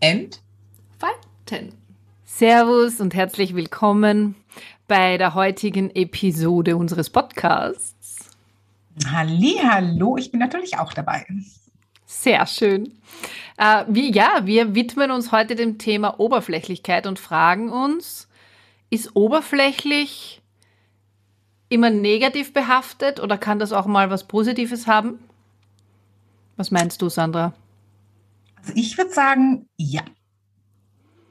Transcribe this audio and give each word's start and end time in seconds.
entfalten. 0.00 1.74
Servus 2.24 3.00
und 3.00 3.14
herzlich 3.14 3.54
willkommen 3.54 4.34
bei 4.88 5.18
der 5.18 5.34
heutigen 5.34 5.94
Episode 5.94 6.76
unseres 6.78 7.10
Podcasts. 7.10 8.30
Hallo, 9.06 10.16
ich 10.16 10.30
bin 10.30 10.40
natürlich 10.40 10.78
auch 10.78 10.94
dabei. 10.94 11.26
Sehr 12.06 12.46
schön. 12.46 12.98
Äh, 13.58 13.84
wie, 13.88 14.10
ja, 14.10 14.40
wir 14.44 14.74
widmen 14.74 15.10
uns 15.10 15.32
heute 15.32 15.54
dem 15.54 15.76
Thema 15.76 16.18
Oberflächlichkeit 16.18 17.06
und 17.06 17.18
fragen 17.18 17.70
uns, 17.70 18.26
ist 18.88 19.14
oberflächlich 19.14 20.40
immer 21.68 21.90
negativ 21.90 22.54
behaftet 22.54 23.20
oder 23.20 23.36
kann 23.36 23.58
das 23.58 23.72
auch 23.72 23.86
mal 23.86 24.08
was 24.10 24.26
Positives 24.26 24.86
haben? 24.86 25.18
Was 26.56 26.70
meinst 26.70 27.02
du, 27.02 27.10
Sandra? 27.10 27.52
Also 28.60 28.72
ich 28.74 28.96
würde 28.96 29.12
sagen, 29.12 29.68
ja. 29.76 30.02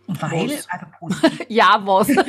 Weil, 0.08 0.50
Was? 0.50 0.68
also 0.70 0.86
positiv. 0.98 1.46
ja, 1.50 1.80
was? 1.84 2.08
ja, 2.08 2.24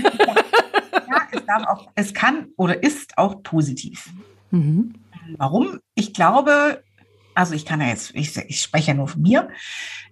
es, 1.32 1.46
darf 1.46 1.66
auch, 1.66 1.88
es 1.94 2.14
kann 2.14 2.48
oder 2.56 2.82
ist 2.82 3.16
auch 3.16 3.42
positiv. 3.42 4.10
mhm. 4.50 4.94
Warum? 5.36 5.78
Ich 5.94 6.12
glaube, 6.12 6.82
also 7.34 7.54
ich 7.54 7.64
kann 7.64 7.80
ja 7.80 7.86
jetzt, 7.86 8.14
ich, 8.14 8.36
ich 8.36 8.60
spreche 8.60 8.88
ja 8.88 8.94
nur 8.94 9.08
von 9.08 9.22
mir. 9.22 9.48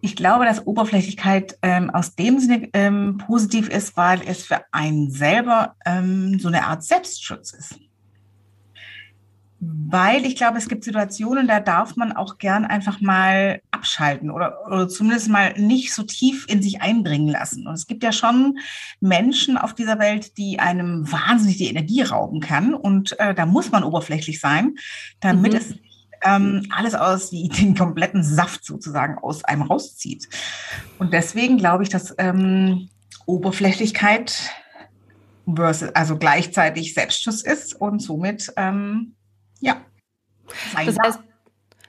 Ich 0.01 0.17
glaube, 0.17 0.45
dass 0.45 0.67
Oberflächlichkeit 0.67 1.59
ähm, 1.63 1.91
aus 1.91 2.15
dem 2.15 2.39
Sinne 2.39 2.69
ähm, 2.73 3.19
positiv 3.19 3.69
ist, 3.69 3.97
weil 3.97 4.23
es 4.27 4.45
für 4.45 4.63
einen 4.71 5.11
selber 5.11 5.75
ähm, 5.85 6.39
so 6.39 6.49
eine 6.49 6.65
Art 6.65 6.85
Selbstschutz 6.85 7.53
ist. 7.53 7.81
Weil 9.61 10.25
ich 10.25 10.37
glaube, 10.37 10.59
es 10.59 10.69
gibt 10.69 10.85
Situationen, 10.85 11.49
da 11.49 11.59
darf 11.59 11.97
man 11.97 12.13
auch 12.13 12.39
gern 12.39 12.65
einfach 12.65 13.01
mal 13.01 13.61
abschalten 13.73 14.31
oder, 14.31 14.65
oder 14.67 14.89
zumindest 14.89 15.29
mal 15.29 15.53
nicht 15.59 15.93
so 15.93 16.05
tief 16.05 16.47
in 16.49 16.63
sich 16.63 16.81
eindringen 16.81 17.29
lassen. 17.29 17.67
Und 17.67 17.75
es 17.75 17.89
gibt 17.89 18.05
ja 18.05 18.13
schon 18.13 18.59
Menschen 19.01 19.59
auf 19.59 19.75
dieser 19.75 19.99
Welt, 19.99 20.39
die 20.39 20.61
einem 20.61 21.11
wahnsinnig 21.11 21.57
die 21.57 21.69
Energie 21.69 22.03
rauben 22.03 22.41
kann. 22.41 22.73
Und 22.73 23.19
äh, 23.19 23.35
da 23.35 23.47
muss 23.47 23.73
man 23.73 23.83
oberflächlich 23.83 24.39
sein, 24.39 24.77
damit 25.21 25.53
Mhm. 25.53 25.59
es 25.59 25.75
ähm, 26.23 26.67
alles 26.71 26.95
aus 26.95 27.33
wie 27.33 27.49
den 27.61 27.77
kompletten 27.77 28.23
Saft 28.23 28.65
sozusagen 28.65 29.19
aus 29.19 29.45
einem 29.45 29.63
rauszieht. 29.63 30.29
Und 30.99 31.13
deswegen 31.13 31.59
glaube 31.59 31.83
ich, 31.83 31.89
dass 31.89 32.15
ähm, 32.19 32.89
Oberflächlichkeit 33.27 34.51
versus, 35.53 35.89
also 35.95 36.17
gleichzeitig 36.17 36.95
Selbstschutz 36.95 37.43
ist 37.43 37.75
und 37.75 38.01
somit 38.01 38.53
ähm, 38.57 39.15
ja. 39.61 39.85
Das 40.85 40.97
heißt, 40.99 41.19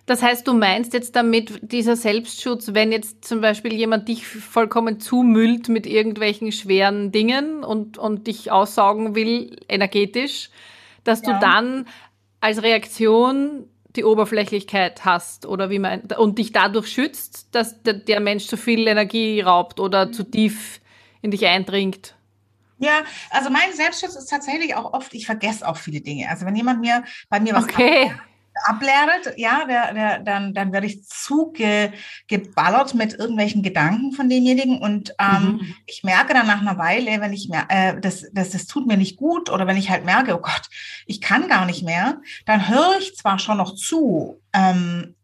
das 0.05 0.23
heißt, 0.23 0.47
du 0.47 0.53
meinst 0.53 0.93
jetzt 0.93 1.15
damit 1.15 1.59
dieser 1.61 1.95
Selbstschutz, 1.95 2.73
wenn 2.73 2.91
jetzt 2.91 3.25
zum 3.25 3.41
Beispiel 3.41 3.73
jemand 3.73 4.07
dich 4.07 4.25
vollkommen 4.27 4.99
zumüllt 4.99 5.69
mit 5.69 5.85
irgendwelchen 5.85 6.51
schweren 6.51 7.11
Dingen 7.11 7.63
und, 7.63 7.97
und 7.99 8.25
dich 8.27 8.51
aussaugen 8.51 9.13
will, 9.15 9.55
energetisch, 9.69 10.49
dass 11.03 11.21
Ja. 11.21 11.33
du 11.33 11.39
dann 11.39 11.85
als 12.41 12.63
Reaktion 12.63 13.65
die 13.95 14.03
Oberflächlichkeit 14.03 15.05
hast 15.05 15.45
oder 15.45 15.69
wie 15.69 15.79
man 15.79 16.01
und 16.17 16.37
dich 16.39 16.51
dadurch 16.53 16.87
schützt, 16.87 17.53
dass 17.53 17.81
der, 17.83 17.93
der 17.93 18.19
Mensch 18.19 18.47
zu 18.47 18.57
viel 18.57 18.87
Energie 18.87 19.41
raubt 19.41 19.79
oder 19.79 20.11
zu 20.11 20.23
tief 20.23 20.81
in 21.21 21.31
dich 21.31 21.45
eindringt. 21.45 22.15
Ja, 22.79 23.03
also 23.29 23.49
mein 23.49 23.73
Selbstschutz 23.73 24.15
ist 24.15 24.29
tatsächlich 24.29 24.75
auch 24.75 24.93
oft, 24.93 25.13
ich 25.13 25.25
vergesse 25.25 25.67
auch 25.67 25.77
viele 25.77 26.01
Dinge. 26.01 26.29
Also 26.29 26.45
wenn 26.45 26.55
jemand 26.55 26.79
mir 26.79 27.03
bei 27.29 27.39
mir 27.39 27.53
was 27.53 27.65
Okay. 27.65 28.11
ablernt, 28.65 29.33
ja, 29.37 29.65
der, 29.65 29.93
der, 29.93 30.19
dann, 30.19 30.53
dann 30.53 30.71
werde 30.73 30.87
ich 30.87 31.03
zugeballert 31.05 32.93
mit 32.93 33.13
irgendwelchen 33.13 33.63
Gedanken 33.63 34.11
von 34.11 34.29
demjenigen 34.29 34.81
und 34.81 35.13
ähm, 35.19 35.57
Mhm. 35.59 35.75
ich 35.85 36.03
merke 36.03 36.33
dann 36.33 36.47
nach 36.47 36.61
einer 36.61 36.77
Weile, 36.77 37.21
wenn 37.21 37.33
ich 37.33 37.47
mer 37.49 37.65
äh, 37.69 37.99
das, 37.99 38.25
das, 38.33 38.49
das 38.51 38.65
tut 38.65 38.87
mir 38.87 38.97
nicht 38.97 39.17
gut 39.17 39.49
oder 39.49 39.65
wenn 39.67 39.77
ich 39.77 39.89
halt 39.89 40.03
merke, 40.05 40.35
oh 40.35 40.41
Gott, 40.41 40.67
ich 41.05 41.21
kann 41.21 41.47
gar 41.47 41.65
nicht 41.65 41.83
mehr, 41.83 42.21
dann 42.45 42.67
höre 42.67 42.97
ich 42.99 43.15
zwar 43.15 43.39
schon 43.39 43.57
noch 43.57 43.75
zu, 43.75 44.41
ähm, 44.53 45.15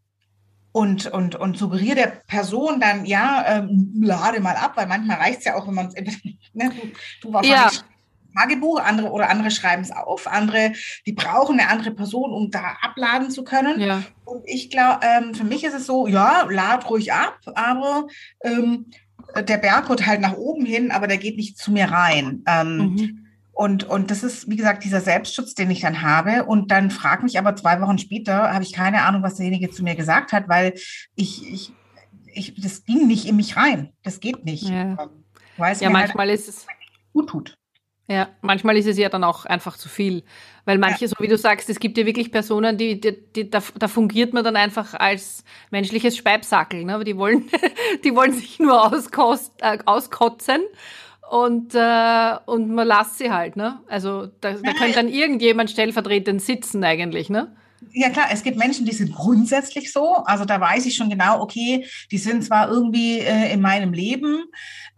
und, 0.76 1.06
und, 1.06 1.36
und 1.36 1.56
suggeriere 1.56 1.94
der 1.94 2.12
Person 2.26 2.80
dann, 2.80 3.06
ja, 3.06 3.42
ähm, 3.48 3.94
lade 3.98 4.40
mal 4.40 4.56
ab, 4.56 4.72
weil 4.74 4.86
manchmal 4.86 5.16
reicht 5.16 5.38
es 5.38 5.46
ja 5.46 5.54
auch, 5.54 5.66
wenn 5.66 5.74
man 5.74 5.86
es, 5.86 5.94
ne, 6.52 6.68
du, 6.68 6.92
du 7.22 7.32
wahrscheinlich 7.32 7.78
Ja. 7.78 7.84
Tagebuch, 8.38 8.78
andere 8.80 9.10
oder 9.10 9.30
andere 9.30 9.50
schreiben 9.50 9.80
es 9.80 9.90
auf, 9.90 10.26
andere, 10.26 10.74
die 11.06 11.14
brauchen 11.14 11.58
eine 11.58 11.70
andere 11.70 11.92
Person, 11.92 12.30
um 12.30 12.50
da 12.50 12.76
abladen 12.82 13.30
zu 13.30 13.42
können. 13.42 13.80
Ja. 13.80 14.02
Und 14.26 14.42
ich 14.44 14.68
glaube, 14.68 15.00
ähm, 15.00 15.34
für 15.34 15.44
mich 15.44 15.64
ist 15.64 15.72
es 15.72 15.86
so, 15.86 16.06
ja, 16.06 16.46
lad 16.50 16.90
ruhig 16.90 17.10
ab, 17.10 17.38
aber 17.54 18.08
ähm, 18.44 18.90
der 19.34 19.56
Berg 19.56 19.88
wird 19.88 20.04
halt 20.04 20.20
nach 20.20 20.34
oben 20.34 20.66
hin, 20.66 20.90
aber 20.90 21.06
der 21.06 21.16
geht 21.16 21.38
nicht 21.38 21.56
zu 21.56 21.72
mir 21.72 21.90
rein. 21.90 22.42
Ähm, 22.46 22.76
Mhm. 22.76 23.25
Und, 23.56 23.84
und 23.84 24.10
das 24.10 24.22
ist, 24.22 24.50
wie 24.50 24.56
gesagt, 24.56 24.84
dieser 24.84 25.00
Selbstschutz, 25.00 25.54
den 25.54 25.70
ich 25.70 25.80
dann 25.80 26.02
habe. 26.02 26.44
Und 26.44 26.70
dann 26.70 26.90
frag 26.90 27.22
mich 27.22 27.38
aber 27.38 27.56
zwei 27.56 27.80
Wochen 27.80 27.96
später, 27.96 28.52
habe 28.52 28.62
ich 28.62 28.74
keine 28.74 29.04
Ahnung, 29.04 29.22
was 29.22 29.36
derjenige 29.36 29.70
zu 29.70 29.82
mir 29.82 29.94
gesagt 29.94 30.32
hat, 30.32 30.46
weil 30.46 30.74
ich, 31.14 31.42
ich, 31.50 31.72
ich 32.26 32.54
das 32.60 32.84
ging 32.84 33.06
nicht 33.06 33.24
in 33.24 33.36
mich 33.36 33.56
rein. 33.56 33.94
Das 34.02 34.20
geht 34.20 34.44
nicht. 34.44 34.68
Ja. 34.68 35.08
Es 35.70 35.80
Ja, 35.80 35.88
mir 35.88 35.96
halt 35.96 36.08
manchmal 36.08 36.28
ist 36.28 36.50
es. 36.50 36.66
gut 37.14 37.30
tut. 37.30 37.56
Ja, 38.08 38.28
manchmal 38.42 38.76
ist 38.76 38.88
es 38.88 38.98
ja 38.98 39.08
dann 39.08 39.24
auch 39.24 39.46
einfach 39.46 39.78
zu 39.78 39.88
viel. 39.88 40.22
Weil 40.66 40.76
manche, 40.76 41.08
so 41.08 41.16
wie 41.18 41.26
du 41.26 41.38
sagst, 41.38 41.70
es 41.70 41.80
gibt 41.80 41.96
ja 41.96 42.04
wirklich 42.04 42.30
Personen, 42.30 42.76
die, 42.76 43.00
die, 43.00 43.16
die 43.34 43.48
da, 43.48 43.62
da 43.78 43.88
fungiert 43.88 44.34
man 44.34 44.44
dann 44.44 44.56
einfach 44.56 44.92
als 44.92 45.44
menschliches 45.70 46.14
Speibsackel. 46.14 46.84
Ne? 46.84 46.94
Aber 46.94 47.04
die 47.04 47.16
wollen, 47.16 47.48
die 48.04 48.14
wollen 48.14 48.34
sich 48.34 48.58
nur 48.58 48.92
auskost, 48.92 49.54
äh, 49.62 49.78
auskotzen 49.86 50.60
und, 51.30 51.74
äh, 51.74 52.36
und 52.46 52.70
man 52.70 52.86
lässt 52.86 53.18
sie 53.18 53.30
halt. 53.30 53.56
Ne? 53.56 53.80
Also 53.88 54.26
da, 54.40 54.52
da 54.52 54.72
könnte 54.72 54.94
dann 54.94 55.08
irgendjemand 55.08 55.70
stellvertretend 55.70 56.40
sitzen 56.40 56.84
eigentlich. 56.84 57.30
Ne? 57.30 57.54
Ja 57.92 58.10
klar, 58.10 58.26
es 58.30 58.42
gibt 58.42 58.56
Menschen, 58.56 58.86
die 58.86 58.94
sind 58.94 59.14
grundsätzlich 59.14 59.92
so. 59.92 60.16
Also 60.24 60.44
da 60.44 60.60
weiß 60.60 60.86
ich 60.86 60.94
schon 60.96 61.10
genau, 61.10 61.40
okay, 61.40 61.86
die 62.10 62.18
sind 62.18 62.44
zwar 62.44 62.68
irgendwie 62.68 63.18
äh, 63.20 63.52
in 63.52 63.60
meinem 63.60 63.92
Leben, 63.92 64.44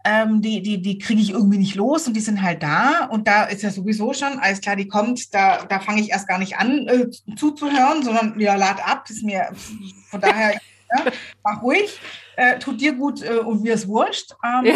ähm, 0.05 0.41
die, 0.41 0.61
die, 0.61 0.81
die 0.81 0.97
kriege 0.97 1.21
ich 1.21 1.31
irgendwie 1.31 1.57
nicht 1.57 1.75
los 1.75 2.07
und 2.07 2.13
die 2.13 2.21
sind 2.21 2.41
halt 2.41 2.63
da. 2.63 3.05
Und 3.05 3.27
da 3.27 3.43
ist 3.45 3.63
ja 3.63 3.69
sowieso 3.69 4.13
schon, 4.13 4.39
alles 4.39 4.61
klar, 4.61 4.75
die 4.75 4.87
kommt, 4.87 5.33
da, 5.33 5.65
da 5.65 5.79
fange 5.79 6.01
ich 6.01 6.11
erst 6.11 6.27
gar 6.27 6.37
nicht 6.37 6.57
an 6.57 6.87
äh, 6.87 7.09
zuzuhören, 7.35 8.03
sondern 8.03 8.39
ja, 8.39 8.55
lad 8.55 8.85
ab, 8.87 9.05
ist 9.09 9.23
mir 9.23 9.49
von 10.09 10.21
daher, 10.21 10.53
ja, 10.97 11.11
mach 11.43 11.61
ruhig, 11.61 11.99
äh, 12.37 12.59
tut 12.59 12.79
dir 12.79 12.93
gut 12.93 13.21
äh, 13.23 13.37
und 13.37 13.61
mir 13.63 13.73
ist 13.73 13.87
wurscht. 13.87 14.33
Ähm, 14.43 14.65
Ja. 14.65 14.75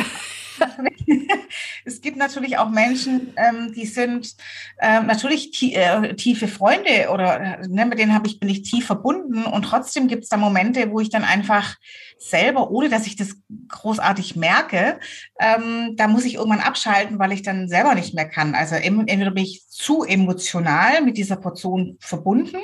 es 1.86 2.02
gibt 2.02 2.18
natürlich 2.18 2.58
auch 2.58 2.70
Menschen, 2.70 3.34
ähm, 3.38 3.74
die 3.74 3.86
sind 3.86 4.36
ähm, 4.82 5.08
natürlich 5.08 5.52
tie 5.52 5.74
äh, 5.74 6.16
tiefe 6.16 6.48
Freunde 6.48 7.10
oder 7.12 7.60
äh, 7.60 7.68
ne, 7.68 7.86
mit 7.86 8.00
denen 8.00 8.14
habe 8.14 8.28
ich 8.28 8.40
bin 8.40 8.50
ich 8.50 8.64
tief 8.64 8.86
verbunden 8.86 9.46
und 9.46 9.64
trotzdem 9.64 10.08
gibt 10.08 10.24
es 10.24 10.30
da 10.30 10.38
Momente, 10.38 10.92
wo 10.92 11.00
ich 11.00 11.10
dann 11.10 11.24
einfach 11.24 11.76
selber, 12.18 12.72
ohne 12.72 12.90
dass 12.90 13.08
ich 13.08 13.16
das 13.16 13.36
großartig 13.68 14.36
merke, 14.36 15.00
ähm, 15.40 15.96
da 15.98 16.08
muss 16.08 16.26
ich 16.26 16.36
irgendwann 16.36 16.62
abschalten, 16.62 17.20
weil 17.20 17.34
ich 17.34 17.42
dann 17.42 17.68
selber 17.68 17.96
nicht 17.96 18.14
mehr 18.14 18.30
kann. 18.30 18.56
Also 18.56 18.76
entweder 18.76 19.32
bin 19.32 19.44
ich 19.44 19.68
zu 19.68 20.04
emotional 20.04 21.02
mit 21.02 21.18
dieser 21.18 21.36
Portion 21.38 21.98
verbunden 22.00 22.58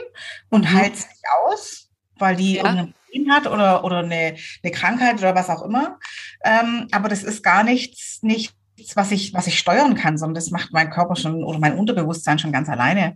und 0.50 0.72
Mhm. 0.72 0.78
halte 0.78 0.94
es 0.94 1.08
nicht 1.08 1.26
aus, 1.46 1.90
weil 2.18 2.36
die 2.36 2.56
Ja. 2.56 2.64
irgendein 2.64 2.94
Problem 3.10 3.32
hat 3.32 3.48
oder, 3.48 3.84
oder 3.84 4.00
eine, 4.00 4.36
eine 4.64 4.72
Krankheit 4.72 5.20
oder 5.20 5.36
was 5.36 5.50
auch 5.50 5.64
immer. 5.64 6.00
Ähm, 6.44 6.88
aber 6.92 7.10
das 7.10 7.24
ist 7.24 7.44
gar 7.44 7.64
nichts, 7.64 8.22
nichts, 8.22 8.56
was 8.96 9.12
ich, 9.12 9.34
was 9.34 9.48
ich 9.48 9.60
steuern 9.60 9.96
kann, 9.96 10.18
sondern 10.18 10.36
das 10.36 10.52
macht 10.52 10.72
mein 10.72 10.90
Körper 10.90 11.16
schon 11.16 11.44
oder 11.44 11.60
mein 11.60 11.78
Unterbewusstsein 11.78 12.40
schon 12.40 12.52
ganz 12.52 12.70
alleine. 12.70 13.16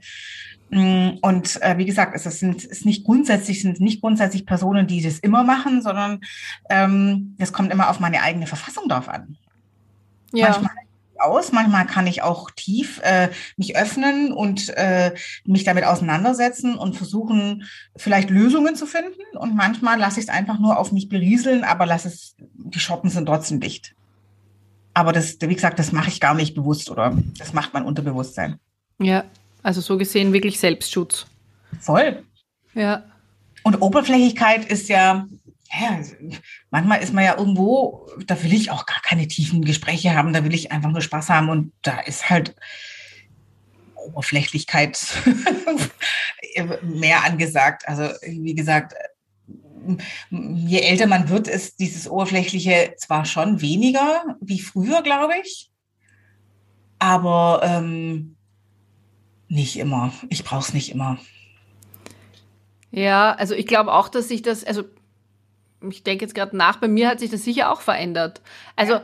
Mm, 0.69 1.17
Und 1.21 1.61
äh, 1.61 1.77
wie 1.77 1.85
gesagt, 1.85 2.15
es 2.15 2.23
sind 2.39 2.63
ist 2.63 2.85
nicht 2.85 3.05
grundsätzlich 3.05 3.61
sind 3.61 3.79
nicht 3.79 4.01
grundsätzlich 4.01 4.45
Personen, 4.45 4.87
die 4.87 5.01
das 5.01 5.19
immer 5.19 5.43
machen, 5.43 5.81
sondern 5.81 6.21
ähm, 6.69 7.35
das 7.37 7.53
kommt 7.53 7.71
immer 7.71 7.89
auf 7.89 7.99
meine 7.99 8.21
eigene 8.21 8.47
Verfassung 8.47 8.89
drauf 8.89 9.07
an. 9.07 9.37
Ja. 10.33 10.49
Manchmal 10.49 10.82
aus. 11.23 11.51
Manchmal 11.51 11.85
kann 11.85 12.07
ich 12.07 12.21
auch 12.21 12.51
tief 12.51 12.99
äh, 13.03 13.29
mich 13.57 13.75
öffnen 13.75 14.31
und 14.31 14.69
äh, 14.77 15.13
mich 15.45 15.63
damit 15.63 15.83
auseinandersetzen 15.83 16.75
und 16.75 16.95
versuchen, 16.95 17.63
vielleicht 17.95 18.29
Lösungen 18.29 18.75
zu 18.75 18.85
finden. 18.85 19.37
Und 19.37 19.55
manchmal 19.55 19.99
lasse 19.99 20.19
ich 20.19 20.27
es 20.27 20.33
einfach 20.33 20.59
nur 20.59 20.77
auf 20.77 20.91
mich 20.91 21.09
berieseln, 21.09 21.63
aber 21.63 21.85
lasse 21.85 22.07
es, 22.07 22.35
die 22.39 22.79
Schotten 22.79 23.09
sind 23.09 23.25
trotzdem 23.25 23.59
dicht. 23.59 23.95
Aber 24.93 25.11
das, 25.11 25.37
wie 25.41 25.55
gesagt, 25.55 25.79
das 25.79 25.91
mache 25.91 26.09
ich 26.09 26.19
gar 26.19 26.35
nicht 26.35 26.53
bewusst 26.53 26.89
oder 26.91 27.17
das 27.39 27.53
macht 27.53 27.73
mein 27.73 27.85
Unterbewusstsein. 27.85 28.59
Ja, 28.99 29.23
also 29.63 29.81
so 29.81 29.97
gesehen 29.97 30.33
wirklich 30.33 30.59
Selbstschutz. 30.59 31.25
Voll. 31.79 32.23
Ja. 32.73 33.03
Und 33.63 33.81
Oberflächlichkeit 33.81 34.65
ist 34.65 34.89
ja, 34.89 35.25
ja, 35.79 35.99
manchmal 36.69 37.01
ist 37.01 37.13
man 37.13 37.23
ja 37.23 37.37
irgendwo, 37.37 38.07
da 38.27 38.41
will 38.43 38.53
ich 38.53 38.71
auch 38.71 38.85
gar 38.85 39.01
keine 39.01 39.27
tiefen 39.27 39.63
Gespräche 39.65 40.15
haben, 40.15 40.33
da 40.33 40.43
will 40.43 40.53
ich 40.53 40.71
einfach 40.71 40.91
nur 40.91 41.01
Spaß 41.01 41.29
haben 41.29 41.49
und 41.49 41.73
da 41.81 41.99
ist 41.99 42.29
halt 42.29 42.55
Oberflächlichkeit 43.95 44.99
mehr 46.81 47.23
angesagt. 47.23 47.87
Also 47.87 48.03
wie 48.21 48.55
gesagt, 48.55 48.93
je 50.29 50.79
älter 50.79 51.07
man 51.07 51.29
wird, 51.29 51.47
ist 51.47 51.79
dieses 51.79 52.07
Oberflächliche 52.07 52.93
zwar 52.97 53.25
schon 53.25 53.61
weniger 53.61 54.37
wie 54.41 54.59
früher, 54.59 55.01
glaube 55.01 55.33
ich, 55.43 55.71
aber 56.99 57.61
ähm, 57.63 58.35
nicht 59.47 59.77
immer. 59.77 60.13
Ich 60.29 60.43
brauche 60.43 60.61
es 60.61 60.73
nicht 60.73 60.91
immer. 60.91 61.17
Ja, 62.91 63.33
also 63.33 63.55
ich 63.55 63.65
glaube 63.65 63.91
auch, 63.91 64.07
dass 64.07 64.27
sich 64.27 64.41
das, 64.41 64.63
also 64.63 64.83
ich 65.89 66.03
denke 66.03 66.25
jetzt 66.25 66.35
gerade 66.35 66.55
nach, 66.55 66.77
bei 66.77 66.87
mir 66.87 67.09
hat 67.09 67.19
sich 67.19 67.29
das 67.29 67.43
sicher 67.43 67.71
auch 67.71 67.81
verändert. 67.81 68.41
Also 68.75 68.99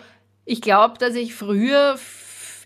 ich 0.46 0.62
glaube, 0.62 0.98
dass 0.98 1.16
ich 1.16 1.36
früher, 1.36 1.98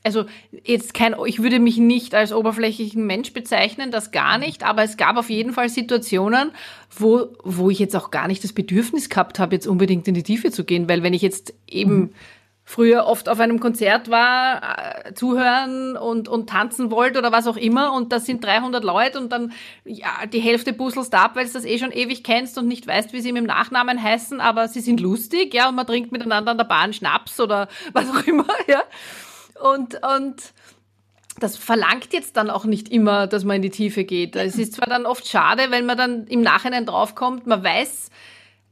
also 0.04 0.26
jetzt 0.64 0.94
kein, 0.94 1.16
ich 1.26 1.42
würde 1.42 1.60
mich 1.60 1.78
nicht 1.78 2.16
als 2.16 2.32
oberflächlichen 2.32 3.06
Mensch 3.06 3.34
bezeichnen, 3.34 3.92
das 3.92 4.12
gar 4.12 4.38
nicht, 4.38 4.64
aber 4.64 4.84
es 4.84 4.98
gab 4.98 5.18
auf 5.18 5.30
jeden 5.30 5.54
Fall 5.54 5.70
Situationen, 5.70 6.52
wo, 6.92 7.36
wo 7.44 7.70
ich 7.70 7.80
jetzt 7.80 7.96
auch 7.96 8.12
gar 8.12 8.28
nicht 8.28 8.44
das 8.44 8.54
Bedürfnis 8.54 9.10
gehabt 9.10 9.40
habe, 9.40 9.56
jetzt 9.56 9.68
unbedingt 9.68 10.08
in 10.08 10.14
die 10.14 10.24
Tiefe 10.24 10.52
zu 10.52 10.64
gehen, 10.64 10.88
weil 10.88 11.04
wenn 11.04 11.14
ich 11.14 11.22
jetzt 11.22 11.54
eben 11.68 11.96
mhm 11.96 12.10
früher 12.66 13.06
oft 13.06 13.28
auf 13.28 13.40
einem 13.40 13.60
Konzert 13.60 14.10
war, 14.10 15.06
äh, 15.06 15.14
zuhören 15.14 15.98
und, 15.98 16.28
und 16.28 16.50
tanzen 16.50 16.92
wollt 16.92 17.18
oder 17.18 17.32
was 17.32 17.48
auch 17.48 17.58
immer 17.58 17.94
und 17.94 18.12
das 18.12 18.26
sind 18.26 18.44
300 18.44 18.84
Leute 18.84 19.20
und 19.20 19.32
dann, 19.32 19.52
ja, 19.84 20.26
die 20.32 20.40
Hälfte 20.40 20.74
puzzelst 20.74 21.14
ab, 21.14 21.36
weil 21.36 21.46
du 21.46 21.54
das 21.54 21.66
eh 21.66 21.78
schon 21.78 21.92
ewig 21.92 22.24
kennst 22.24 22.58
und 22.58 22.68
nicht 22.68 22.88
weißt, 22.88 23.12
wie 23.14 23.22
sie 23.22 23.34
mit 23.34 23.42
dem 23.42 23.48
Nachnamen 23.48 24.02
heißen, 24.02 24.40
aber 24.40 24.68
sie 24.68 24.80
sind 24.80 25.02
lustig, 25.02 25.54
ja, 25.54 25.70
und 25.70 25.76
man 25.76 25.86
trinkt 25.86 26.12
miteinander 26.12 26.52
an 26.52 26.58
der 26.58 26.66
Bahn 26.66 26.94
Schnaps 26.94 27.40
oder 27.40 27.68
was 27.94 28.10
auch 28.10 28.26
immer, 28.26 28.48
ja. 28.68 28.84
Und, 29.62 30.00
und, 30.18 30.54
das 31.40 31.58
verlangt 31.58 32.14
jetzt 32.14 32.38
dann 32.38 32.52
auch 32.52 32.64
nicht 32.64 32.90
immer, 32.90 33.26
dass 33.26 33.44
man 33.44 33.56
in 33.56 33.64
die 33.64 33.72
Tiefe 33.72 34.04
geht. 34.04 34.36
Es 34.36 34.56
ist 34.60 34.74
zwar 34.74 34.88
dann 34.88 35.08
oft 35.08 35.28
schade, 35.28 35.72
wenn 35.72 35.88
man 35.88 35.98
dann 35.98 36.28
im 36.28 36.42
Nachhinein 36.42 36.86
draufkommt, 36.86 37.48
man 37.48 37.64
weiß, 37.64 38.12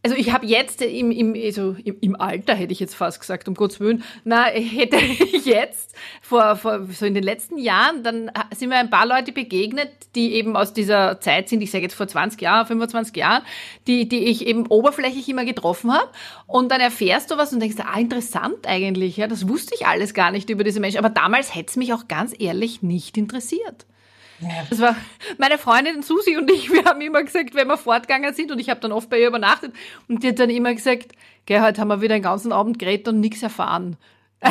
also 0.03 0.15
ich 0.15 0.31
habe 0.33 0.47
jetzt 0.47 0.81
im, 0.81 1.11
im, 1.11 1.35
also 1.35 1.75
im, 1.83 2.19
Alter, 2.19 2.55
hätte 2.55 2.73
ich 2.73 2.79
jetzt 2.79 2.95
fast 2.95 3.19
gesagt, 3.19 3.47
um 3.47 3.53
Gottes 3.53 3.79
Willen, 3.79 4.03
na, 4.23 4.45
hätte 4.45 4.97
ich 4.97 5.45
jetzt 5.45 5.95
vor, 6.21 6.55
vor 6.55 6.87
so 6.91 7.05
in 7.05 7.13
den 7.13 7.23
letzten 7.23 7.59
Jahren, 7.59 8.01
dann 8.03 8.31
sind 8.55 8.69
mir 8.69 8.77
ein 8.77 8.89
paar 8.89 9.05
Leute 9.05 9.31
begegnet, 9.31 9.89
die 10.15 10.33
eben 10.33 10.57
aus 10.57 10.73
dieser 10.73 11.19
Zeit 11.19 11.49
sind, 11.49 11.61
ich 11.61 11.69
sage 11.69 11.83
jetzt 11.83 11.93
vor 11.93 12.07
20 12.07 12.41
Jahren, 12.41 12.65
25 12.65 13.15
Jahren, 13.15 13.43
die, 13.85 14.09
die 14.09 14.25
ich 14.25 14.47
eben 14.47 14.65
oberflächlich 14.67 15.29
immer 15.29 15.45
getroffen 15.45 15.93
habe. 15.93 16.09
Und 16.47 16.71
dann 16.71 16.81
erfährst 16.81 17.29
du 17.29 17.37
was 17.37 17.53
und 17.53 17.59
denkst, 17.59 17.77
ah, 17.79 17.99
interessant 17.99 18.67
eigentlich, 18.67 19.17
ja, 19.17 19.27
das 19.27 19.47
wusste 19.47 19.75
ich 19.75 19.85
alles 19.85 20.13
gar 20.13 20.31
nicht 20.31 20.49
über 20.49 20.63
diese 20.63 20.79
Menschen. 20.79 20.97
Aber 20.97 21.09
damals 21.09 21.53
hätte 21.53 21.69
es 21.69 21.75
mich 21.77 21.93
auch 21.93 22.07
ganz 22.07 22.33
ehrlich 22.37 22.81
nicht 22.81 23.17
interessiert. 23.17 23.85
Das 24.69 24.79
war 24.79 24.95
meine 25.37 25.57
Freundin 25.57 26.01
Susi 26.01 26.37
und 26.37 26.49
ich, 26.51 26.71
wir 26.71 26.85
haben 26.85 27.01
immer 27.01 27.23
gesagt, 27.23 27.53
wenn 27.53 27.67
wir 27.67 27.77
fortgegangen 27.77 28.33
sind 28.33 28.51
und 28.51 28.59
ich 28.59 28.69
habe 28.69 28.79
dann 28.79 28.91
oft 28.91 29.09
bei 29.09 29.19
ihr 29.19 29.27
übernachtet 29.27 29.73
und 30.07 30.23
die 30.23 30.29
hat 30.29 30.39
dann 30.39 30.49
immer 30.49 30.73
gesagt, 30.73 31.11
gell, 31.45 31.61
heute 31.61 31.81
haben 31.81 31.89
wir 31.89 32.01
wieder 32.01 32.15
den 32.15 32.23
ganzen 32.23 32.51
Abend 32.51 32.79
geredet 32.79 33.07
und 33.07 33.19
nichts 33.19 33.43
erfahren. 33.43 33.97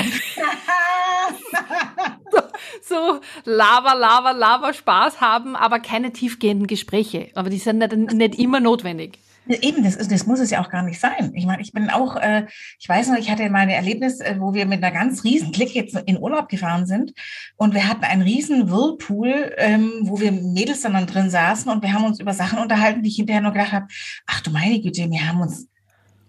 so, 2.83 3.21
Lava, 3.45 3.95
Lava, 3.95 4.31
Lava, 4.31 4.73
Spaß 4.73 5.21
haben, 5.21 5.57
aber 5.57 5.81
keine 5.81 6.13
tiefgehenden 6.13 6.69
Gespräche. 6.69 7.31
Aber 7.35 7.51
die 7.51 7.59
sind 7.59 7.79
nicht, 7.79 8.13
nicht 8.13 8.39
immer 8.39 8.61
notwendig. 8.61 9.19
Eben, 9.49 9.83
das, 9.83 9.97
ist, 9.97 10.13
das 10.13 10.27
muss 10.27 10.39
es 10.39 10.51
ja 10.51 10.63
auch 10.63 10.69
gar 10.69 10.83
nicht 10.83 11.01
sein. 11.01 11.33
Ich 11.35 11.47
meine, 11.47 11.63
ich 11.63 11.73
bin 11.73 11.91
auch, 11.91 12.17
äh, 12.17 12.47
ich 12.79 12.89
weiß 12.89 13.09
noch, 13.09 13.17
ich 13.17 13.31
hatte 13.31 13.49
mal 13.51 13.61
ein 13.61 13.69
Erlebnis, 13.69 14.21
äh, 14.21 14.37
wo 14.39 14.55
wir 14.55 14.67
mit 14.67 14.83
einer 14.83 14.93
ganz 14.93 15.25
riesen 15.25 15.51
Clique 15.51 15.75
jetzt 15.75 15.97
in 16.07 16.19
Urlaub 16.19 16.49
gefahren 16.49 16.87
sind 16.87 17.13
und 17.57 17.75
wir 17.75 17.89
hatten 17.89 18.05
einen 18.05 18.23
riesen 18.23 18.71
Whirlpool, 18.71 19.53
ähm, 19.57 19.93
wo 20.03 20.21
wir 20.21 20.31
Mädels 20.31 20.83
dann 20.83 21.07
drin 21.07 21.31
saßen 21.31 21.71
und 21.71 21.83
wir 21.83 21.93
haben 21.93 22.05
uns 22.05 22.21
über 22.21 22.35
Sachen 22.35 22.59
unterhalten, 22.59 23.03
die 23.03 23.09
ich 23.09 23.17
hinterher 23.17 23.43
nur 23.43 23.53
gedacht 23.53 23.73
habe, 23.73 23.89
ach 24.27 24.41
du 24.41 24.51
meine 24.51 24.81
Güte, 24.81 25.11
wir 25.11 25.29
haben 25.29 25.41
uns, 25.41 25.69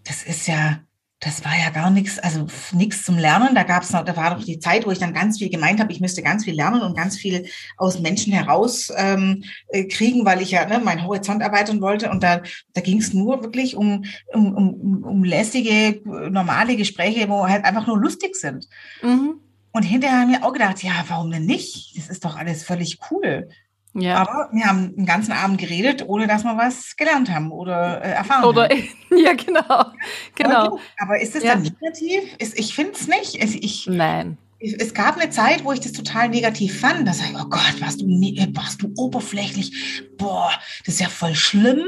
das 0.04 0.24
ist 0.24 0.48
ja, 0.48 0.80
das 1.22 1.46
war 1.46 1.56
ja 1.56 1.70
gar 1.70 1.92
nichts, 1.92 2.18
also 2.18 2.48
nichts 2.74 3.04
zum 3.04 3.16
Lernen. 3.16 3.54
Da 3.54 3.62
gab 3.62 3.84
es 3.84 3.92
noch, 3.92 4.04
da 4.04 4.18
war 4.18 4.36
doch 4.36 4.44
die 4.44 4.58
Zeit, 4.58 4.88
wo 4.88 4.92
ich 4.92 4.98
dann 4.98 5.14
ganz 5.14 5.38
viel 5.38 5.52
gemeint 5.52 5.80
habe, 5.80 5.92
ich 5.92 6.02
müsste 6.02 6.24
ganz 6.24 6.44
viel 6.46 6.56
lernen 6.56 6.82
und 6.82 6.98
ganz 6.98 7.16
viel 7.16 7.46
aus 7.78 8.00
Menschen 8.00 8.34
heraus 8.34 8.92
ähm, 8.98 9.44
äh, 9.68 9.86
kriegen, 9.86 10.26
weil 10.26 10.42
ich 10.42 10.50
ja 10.50 10.66
ne, 10.66 10.80
meinen 10.80 11.06
Horizont 11.06 11.44
erweitern 11.44 11.80
wollte. 11.80 12.10
Und 12.10 12.24
da, 12.24 12.42
da 12.74 12.82
ging 12.82 12.98
es 12.98 13.14
nur 13.14 13.44
wirklich 13.44 13.76
um, 13.76 14.04
um, 14.34 14.56
um, 14.56 15.04
um 15.04 15.24
lästige, 15.24 16.02
normale 16.04 16.76
Gespräche, 16.76 17.30
wo 17.30 17.48
halt 17.48 17.66
einfach 17.66 17.86
nur 17.86 18.00
lustig 18.00 18.36
sind. 18.36 18.68
Mhm. 19.04 19.36
Und 19.74 19.84
hinterher 19.84 20.22
haben 20.22 20.32
wir 20.32 20.44
auch 20.44 20.54
gedacht, 20.54 20.82
ja, 20.82 21.06
warum 21.08 21.30
denn 21.30 21.46
nicht? 21.46 21.96
Das 21.98 22.10
ist 22.10 22.26
doch 22.26 22.36
alles 22.36 22.64
völlig 22.64 22.98
cool. 23.12 23.48
Ja. 23.94 24.16
Aber 24.18 24.50
wir 24.54 24.66
haben 24.66 24.96
den 24.96 25.06
ganzen 25.06 25.34
Abend 25.34 25.60
geredet, 25.60 26.08
ohne 26.08 26.26
dass 26.26 26.44
wir 26.44 26.56
was 26.56 26.96
gelernt 26.96 27.30
haben 27.30 27.52
oder 27.52 28.02
äh, 28.04 28.12
erfahren 28.12 28.46
oder, 28.46 28.64
haben. 28.64 28.88
Ja, 29.12 29.34
genau. 29.34 29.92
genau. 30.36 30.80
Aber 30.98 31.20
ist 31.20 31.36
das 31.36 31.44
ja. 31.44 31.56
dann 31.56 31.64
negativ? 31.64 32.24
Ich 32.40 32.74
finde 32.74 32.94
es 32.94 33.08
nicht. 33.08 33.36
Ich, 33.36 33.88
Nein. 33.88 34.38
Es 34.60 34.94
gab 34.94 35.18
eine 35.18 35.30
Zeit, 35.32 35.66
wo 35.66 35.72
ich 35.74 35.80
das 35.82 35.92
total 35.92 36.30
negativ 36.30 36.80
fand. 36.80 37.06
Da 37.08 37.14
sage 37.14 37.32
ich, 37.32 37.38
oh 37.38 37.50
Gott, 37.50 37.82
warst 37.82 38.02
du, 38.02 38.06
warst 38.06 38.82
du 38.82 38.94
oberflächlich? 38.96 40.04
Boah, 40.18 40.52
das 40.86 40.96
ist 40.96 41.02
ja 41.02 41.10
voll 41.10 41.36
schlimm. 41.36 41.88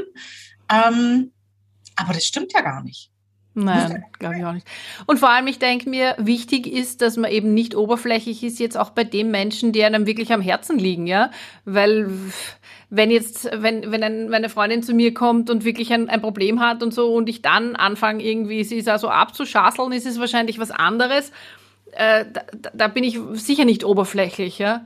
Ähm, 0.68 1.30
aber 1.96 2.12
das 2.12 2.24
stimmt 2.24 2.52
ja 2.52 2.60
gar 2.60 2.82
nicht. 2.82 3.10
Nein, 3.54 4.04
glaube 4.18 4.36
ich 4.38 4.44
auch 4.44 4.52
nicht. 4.52 4.66
Und 5.06 5.18
vor 5.18 5.30
allem, 5.30 5.46
ich 5.46 5.60
denke 5.60 5.88
mir, 5.88 6.16
wichtig 6.18 6.66
ist, 6.66 7.02
dass 7.02 7.16
man 7.16 7.30
eben 7.30 7.54
nicht 7.54 7.76
oberflächlich 7.76 8.42
ist, 8.42 8.58
jetzt 8.58 8.76
auch 8.76 8.90
bei 8.90 9.04
den 9.04 9.30
Menschen, 9.30 9.70
die 9.70 9.84
einem 9.84 10.06
wirklich 10.06 10.32
am 10.32 10.40
Herzen 10.40 10.76
liegen, 10.76 11.06
ja. 11.06 11.30
Weil 11.64 12.10
wenn 12.90 13.12
jetzt, 13.12 13.48
wenn, 13.52 13.92
wenn 13.92 14.02
ein, 14.02 14.28
meine 14.28 14.48
Freundin 14.48 14.82
zu 14.82 14.92
mir 14.92 15.14
kommt 15.14 15.50
und 15.50 15.64
wirklich 15.64 15.92
ein, 15.92 16.08
ein 16.08 16.20
Problem 16.20 16.60
hat 16.60 16.82
und 16.82 16.92
so 16.92 17.14
und 17.14 17.28
ich 17.28 17.42
dann 17.42 17.76
anfange, 17.76 18.24
irgendwie 18.24 18.64
sie 18.64 18.82
da 18.82 18.98
so 18.98 19.08
abzuschasseln, 19.08 19.92
ist 19.92 20.06
es 20.06 20.18
wahrscheinlich 20.18 20.58
was 20.58 20.72
anderes. 20.72 21.30
Äh, 21.92 22.24
da, 22.32 22.42
da 22.72 22.88
bin 22.88 23.04
ich 23.04 23.20
sicher 23.34 23.64
nicht 23.64 23.84
oberflächlich, 23.84 24.58
ja. 24.58 24.84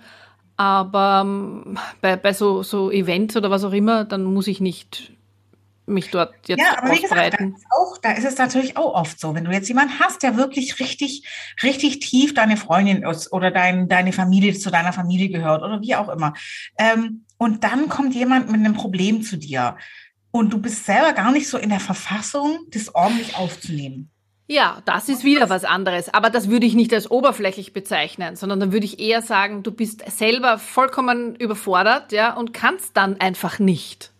Aber 0.59 1.23
ähm, 1.25 1.79
bei, 2.03 2.17
bei 2.17 2.35
so, 2.35 2.63
so 2.63 2.91
Events 2.91 3.35
oder 3.35 3.51
was 3.51 3.65
auch 3.65 3.73
immer, 3.73 4.05
dann 4.05 4.25
muss 4.25 4.47
ich 4.47 4.61
nicht 4.61 5.13
mich 5.89 6.11
dort 6.11 6.35
jetzt 6.47 6.61
ja, 6.61 6.79
aber 6.79 6.93
wie 6.93 7.01
gesagt, 7.01 7.39
auch, 7.71 7.99
da 7.99 8.13
ist 8.13 8.25
es 8.25 8.39
natürlich 8.39 8.77
auch 8.77 8.95
oft 8.95 9.19
so, 9.19 9.35
wenn 9.35 9.45
du 9.45 9.51
jetzt 9.51 9.69
jemanden 9.69 9.99
hast, 10.01 10.23
der 10.23 10.37
wirklich 10.37 10.79
richtig, 10.81 11.27
richtig 11.63 12.01
tief 12.01 12.35
deine 12.35 12.57
Freundin 12.57 13.03
ist 13.03 13.33
oder 13.33 13.51
dein, 13.51 13.89
deine 13.89 14.13
Familie 14.13 14.55
zu 14.59 14.71
deiner 14.71 14.93
Familie 14.93 15.29
gehört 15.29 15.63
oder 15.63 15.81
wie 15.81 15.97
auch 15.97 16.09
immer. 16.09 16.35
Ähm, 16.79 17.25
und 17.39 17.65
dann 17.65 17.89
kommt 17.89 18.15
jemand 18.15 18.51
mit 18.51 18.61
einem 18.61 18.75
Problem 18.75 19.23
zu 19.23 19.37
dir 19.37 19.77
und 20.31 20.53
du 20.53 20.59
bist 20.59 20.85
selber 20.85 21.13
gar 21.13 21.33
nicht 21.33 21.49
so 21.49 21.59
in 21.59 21.71
der 21.71 21.81
Verfassung, 21.81 22.59
das 22.71 22.95
ordentlich 22.95 23.37
aufzunehmen. 23.37 24.11
Ja, 24.51 24.81
das 24.87 25.11
ist 25.11 25.25
wieder 25.25 25.51
was 25.51 25.65
anderes. 25.65 26.13
Aber 26.13 26.31
das 26.31 26.49
würde 26.49 26.65
ich 26.65 26.75
nicht 26.75 26.93
als 26.95 27.11
oberflächlich 27.11 27.75
bezeichnen, 27.75 28.35
sondern 28.35 28.59
dann 28.61 28.73
würde 28.73 28.87
ich 28.87 28.99
eher 28.99 29.21
sagen, 29.21 29.63
du 29.63 29.71
bist 29.71 30.03
selber 30.11 30.59
vollkommen 30.59 31.37
überfordert, 31.37 32.13
ja, 32.13 32.35
und 32.35 32.55
kannst 32.55 32.97
dann 32.97 33.21
einfach 33.21 33.59
nicht. 33.59 34.11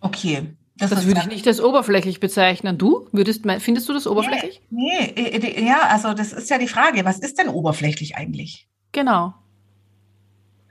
Okay. 0.00 0.56
Das, 0.78 0.90
das 0.90 1.06
würde 1.06 1.20
ich 1.20 1.26
nicht 1.26 1.46
als 1.46 1.60
oberflächlich 1.60 2.20
bezeichnen. 2.20 2.76
Du? 2.76 3.08
Würdest, 3.10 3.42
findest 3.60 3.88
du 3.88 3.94
das 3.94 4.06
oberflächlich? 4.06 4.60
Nee, 4.70 5.14
nee, 5.16 5.66
ja, 5.66 5.88
also 5.88 6.12
das 6.12 6.34
ist 6.34 6.50
ja 6.50 6.58
die 6.58 6.68
Frage, 6.68 7.04
was 7.06 7.18
ist 7.18 7.38
denn 7.38 7.48
oberflächlich 7.48 8.16
eigentlich? 8.16 8.68
Genau. 8.92 9.34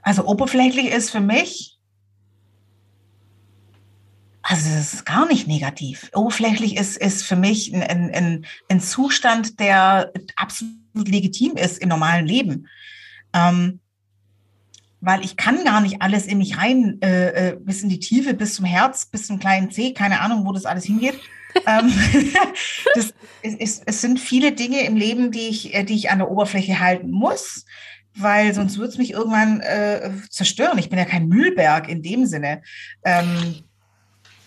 Also 0.02 0.24
oberflächlich 0.24 0.92
ist 0.92 1.10
für 1.10 1.20
mich, 1.20 1.80
also 4.42 4.70
das 4.70 4.94
ist 4.94 5.04
gar 5.04 5.26
nicht 5.26 5.48
negativ. 5.48 6.08
Oberflächlich 6.14 6.76
ist, 6.76 6.96
ist 6.96 7.24
für 7.24 7.34
mich 7.34 7.74
ein, 7.74 7.82
ein, 7.82 8.46
ein 8.68 8.80
Zustand, 8.80 9.58
der 9.58 10.12
absolut 10.36 11.08
legitim 11.08 11.56
ist 11.56 11.78
im 11.78 11.88
normalen 11.88 12.26
Leben. 12.26 12.68
Ähm, 13.32 13.80
weil 15.06 15.24
ich 15.24 15.36
kann 15.36 15.62
gar 15.62 15.80
nicht 15.80 16.02
alles 16.02 16.26
in 16.26 16.38
mich 16.38 16.58
rein, 16.58 16.98
äh, 17.00 17.50
äh 17.50 17.56
bis 17.56 17.80
in 17.84 17.88
die 17.88 18.00
Tiefe, 18.00 18.34
bis 18.34 18.54
zum 18.54 18.64
Herz, 18.64 19.06
bis 19.06 19.28
zum 19.28 19.38
kleinen 19.38 19.70
C, 19.70 19.92
keine 19.92 20.20
Ahnung, 20.20 20.44
wo 20.44 20.52
das 20.52 20.66
alles 20.66 20.84
hingeht. 20.84 21.14
Ähm, 21.66 21.90
das, 22.94 23.14
es, 23.40 23.80
es, 23.86 24.00
sind 24.02 24.20
viele 24.20 24.52
Dinge 24.52 24.84
im 24.84 24.94
Leben, 24.94 25.30
die 25.32 25.48
ich, 25.48 25.72
äh, 25.74 25.84
die 25.84 25.94
ich 25.94 26.10
an 26.10 26.18
der 26.18 26.30
Oberfläche 26.30 26.80
halten 26.80 27.10
muss, 27.10 27.64
weil 28.14 28.52
sonst 28.52 28.76
würde 28.76 28.90
es 28.90 28.98
mich 28.98 29.12
irgendwann 29.12 29.60
äh, 29.60 30.10
zerstören. 30.28 30.76
Ich 30.76 30.90
bin 30.90 30.98
ja 30.98 31.06
kein 31.06 31.28
Müllberg 31.28 31.88
in 31.88 32.02
dem 32.02 32.26
Sinne. 32.26 32.60
Ähm, 33.06 33.54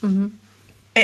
mhm. 0.02 0.40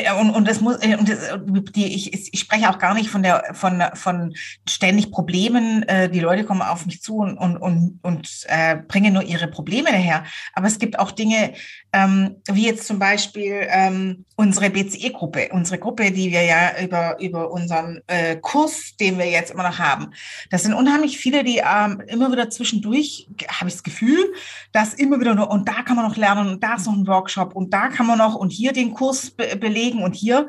Äh, 0.04 0.14
und, 0.20 0.30
und 0.32 0.48
das 0.48 0.62
muss, 0.62 0.78
äh, 0.82 0.96
und 0.96 1.76
die, 1.76 1.94
ich, 1.94 2.34
ich 2.34 2.40
spreche 2.40 2.70
auch 2.70 2.80
gar 2.80 2.94
nicht 2.94 3.10
von 3.10 3.24
der, 3.24 3.44
von, 3.54 3.84
von 3.94 4.36
ständig 4.68 5.12
Problemen. 5.12 5.84
Äh, 5.84 6.10
die 6.10 6.20
Leute 6.20 6.44
kommen 6.44 6.62
auf 6.62 6.86
mich 6.86 7.02
zu 7.02 7.18
und, 7.18 7.38
und, 7.38 7.58
und, 7.58 8.00
und 8.02 8.46
äh, 8.48 8.76
bringen 8.76 9.14
nur 9.14 9.24
ihre 9.24 9.48
Probleme 9.48 9.92
daher. 9.92 10.24
Aber 10.54 10.68
es 10.68 10.80
gibt 10.80 11.00
auch 11.00 11.12
Dinge, 11.12 11.54
ähm, 11.94 12.36
wie 12.52 12.66
jetzt 12.66 12.88
zum 12.88 13.00
Beispiel 13.00 13.68
ähm, 13.70 14.26
unsere 14.36 14.70
BCE-Gruppe, 14.70 15.50
unsere 15.52 15.80
Gruppe, 15.80 16.12
die 16.12 16.32
wir 16.32 16.44
ja 16.44 16.82
über, 16.82 17.20
über 17.20 17.52
unseren 17.52 18.02
äh, 18.08 18.36
Kurs, 18.36 18.96
den 19.00 19.18
wir 19.18 19.30
jetzt 19.30 19.52
immer 19.52 19.64
noch 19.64 19.80
haben. 19.80 20.12
Das 20.50 20.64
sind 20.64 20.74
unheimlich 20.74 21.18
viele, 21.18 21.44
die 21.44 21.62
ähm, 21.66 22.02
immer 22.08 22.32
wieder 22.32 22.50
zwischendurch, 22.50 23.28
habe 23.48 23.70
ich 23.70 23.76
das 23.76 23.84
Gefühl, 23.84 24.34
dass 24.72 24.94
immer 24.94 25.20
wieder 25.20 25.36
nur, 25.36 25.50
und 25.50 25.68
da 25.68 25.84
kann 25.84 25.96
man 25.96 26.06
noch 26.06 26.18
lernen 26.18 26.50
und 26.50 26.64
da 26.64 26.76
ist 26.76 26.86
noch 26.86 26.94
ein 26.94 27.08
Workshop 27.08 27.56
und 27.56 27.74
da 27.74 27.88
kann 27.88 28.08
man 28.08 28.18
noch 28.18 28.36
und 28.36 28.50
hier 28.50 28.74
den 28.74 28.94
Kurs 28.94 29.32
be 29.32 29.56
belegen 29.56 29.85
und 29.94 30.16
hier, 30.16 30.48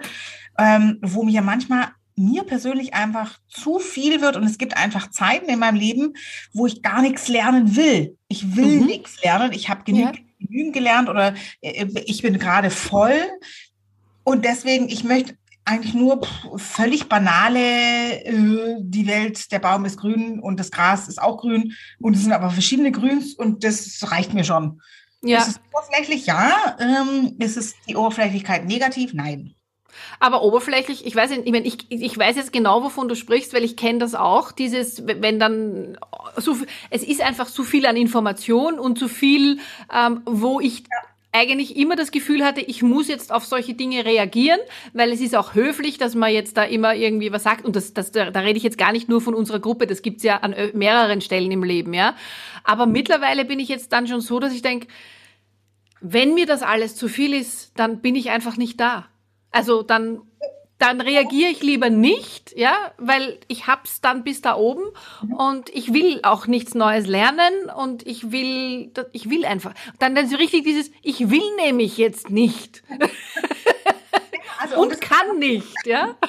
ähm, 0.59 0.99
wo 1.03 1.23
mir 1.23 1.43
manchmal 1.43 1.89
mir 2.17 2.45
persönlich 2.45 2.95
einfach 2.95 3.39
zu 3.49 3.79
viel 3.79 4.23
wird 4.23 4.37
und 4.37 4.45
es 4.45 4.57
gibt 4.57 4.77
einfach 4.77 5.11
Zeiten 5.11 5.51
in 5.51 5.59
meinem 5.59 5.77
Leben, 5.77 6.15
wo 6.53 6.67
ich 6.67 6.83
gar 6.83 7.03
nichts 7.03 7.29
lernen 7.29 7.77
will. 7.77 8.17
Ich 8.29 8.57
will 8.57 8.81
mhm. 8.81 8.87
nichts 8.87 9.23
lernen. 9.23 9.53
Ich 9.53 9.69
habe 9.69 9.85
genügend, 9.85 10.17
ja. 10.17 10.23
genügend 10.39 10.73
gelernt 10.73 11.09
oder 11.11 11.35
äh, 11.61 11.87
ich 12.07 12.23
bin 12.23 12.39
gerade 12.39 12.71
voll 12.71 13.21
und 14.25 14.45
deswegen, 14.45 14.89
ich 14.89 15.05
möchte 15.05 15.37
eigentlich 15.65 15.95
nur 15.95 16.21
völlig 16.57 17.09
banale, 17.09 18.25
äh, 18.25 18.77
die 18.81 19.07
Welt, 19.07 19.53
der 19.53 19.59
Baum 19.59 19.85
ist 19.85 19.99
grün 19.99 20.41
und 20.41 20.59
das 20.59 20.71
Gras 20.71 21.09
ist 21.09 21.21
auch 21.21 21.39
grün 21.39 21.75
und 22.01 22.17
es 22.17 22.23
sind 22.23 22.33
aber 22.33 22.51
verschiedene 22.51 22.93
Grüns 22.93 23.35
und 23.35 23.63
das 23.63 24.11
reicht 24.11 24.33
mir 24.33 24.45
schon. 24.45 24.81
Ja. 25.27 25.39
Ist 25.39 25.49
es 25.49 25.61
oberflächlich? 25.73 26.27
Ja. 26.27 26.77
Ähm, 26.79 27.37
ist 27.39 27.57
es 27.57 27.75
die 27.89 27.97
Oberflächlichkeit 27.97 28.65
negativ? 28.65 29.13
Nein. 29.15 29.55
Aber 30.21 30.43
oberflächlich, 30.43 31.07
ich 31.07 31.17
weiß 31.17 31.31
nicht, 31.31 31.43
ich, 31.47 31.53
meine, 31.53 31.67
ich, 31.67 31.91
ich 31.91 32.17
weiß 32.17 32.37
jetzt 32.37 32.53
genau, 32.53 32.83
wovon 32.83 33.09
du 33.09 33.17
sprichst, 33.17 33.55
weil 33.55 33.65
ich 33.65 33.77
kenne 33.77 33.99
das 33.99 34.15
auch, 34.15 34.53
dieses, 34.53 35.07
wenn 35.07 35.39
dann 35.39 35.99
so 36.37 36.57
es 36.91 37.03
ist 37.03 37.23
einfach 37.23 37.47
zu 37.47 37.65
viel 37.65 37.87
an 37.87 37.97
Information 37.97 38.79
und 38.79 38.99
zu 38.99 39.09
viel, 39.09 39.59
ähm, 39.93 40.23
wo 40.27 40.61
ich 40.61 40.81
ja 40.81 41.16
eigentlich 41.37 41.77
immer 41.77 41.97
das 41.97 42.11
Gefühl 42.11 42.45
hatte, 42.45 42.61
ich 42.61 42.83
muss 42.83 43.09
jetzt 43.09 43.33
auf 43.33 43.45
solche 43.45 43.75
Dinge 43.75 44.05
reagieren, 44.05 44.61
weil 44.93 45.13
es 45.13 45.21
ist 45.21 45.37
auch 45.37 45.55
höflich, 45.55 45.99
dass 45.99 46.15
man 46.15 46.33
jetzt 46.33 46.57
da 46.57 46.65
immer 46.65 46.95
irgendwie 46.95 47.33
was 47.33 47.43
sagt. 47.43 47.65
Und 47.65 47.77
das, 47.77 47.93
das, 47.93 48.11
da, 48.11 48.31
da 48.31 48.41
rede 48.41 48.57
ich 48.57 48.63
jetzt 48.63 48.79
gar 48.79 48.93
nicht 48.93 49.09
nur 49.09 49.21
von 49.21 49.35
unserer 49.35 49.61
Gruppe, 49.61 49.87
das 49.87 50.03
gibt's 50.03 50.23
ja 50.23 50.39
an 50.39 50.55
mehreren 50.75 51.21
Stellen 51.21 51.51
im 51.51 51.63
Leben, 51.63 51.95
ja. 51.95 52.15
Aber 52.65 52.87
mittlerweile 52.87 53.45
bin 53.45 53.61
ich 53.61 53.69
jetzt 53.69 53.93
dann 53.93 54.07
schon 54.09 54.21
so, 54.21 54.41
dass 54.41 54.53
ich 54.53 54.63
denke, 54.63 54.89
wenn 56.01 56.35
mir 56.35 56.47
das 56.47 56.63
alles 56.63 56.97
zu 56.97 57.09
viel 57.09 57.33
ist, 57.35 57.73
dann 57.77 58.01
bin 58.01 58.17
ich 58.17 58.31
einfach 58.31 58.57
nicht 58.57 58.81
da. 58.81 59.07
Also 59.51 59.83
dann 59.83 60.21
dann 60.79 61.01
reagiere 61.01 61.51
ich 61.51 61.63
lieber 61.63 61.89
nicht, 61.89 62.53
ja, 62.57 62.93
weil 62.99 63.39
ich 63.49 63.67
hab's 63.67 64.01
dann 64.01 64.25
bis 64.25 64.43
da 64.43 64.57
oben 64.57 64.85
und 65.37 65.71
ich 65.71 65.95
will 65.95 66.21
auch 66.23 66.47
nichts 66.47 66.75
Neues 66.75 67.07
lernen 67.07 67.71
und 67.75 68.07
ich 68.07 68.31
will, 68.31 68.93
ich 69.13 69.31
will 69.31 69.47
einfach. 69.47 69.73
Dann 69.99 70.15
dann 70.15 70.29
so 70.29 70.37
richtig 70.37 70.65
dieses, 70.65 70.91
ich 71.03 71.31
will 71.31 71.57
nämlich 71.57 71.97
jetzt 71.97 72.31
nicht. 72.31 72.83
Also, 74.59 74.77
und, 74.81 74.93
und 74.93 75.01
kann 75.01 75.39
nicht, 75.39 75.87
ja. 75.87 76.17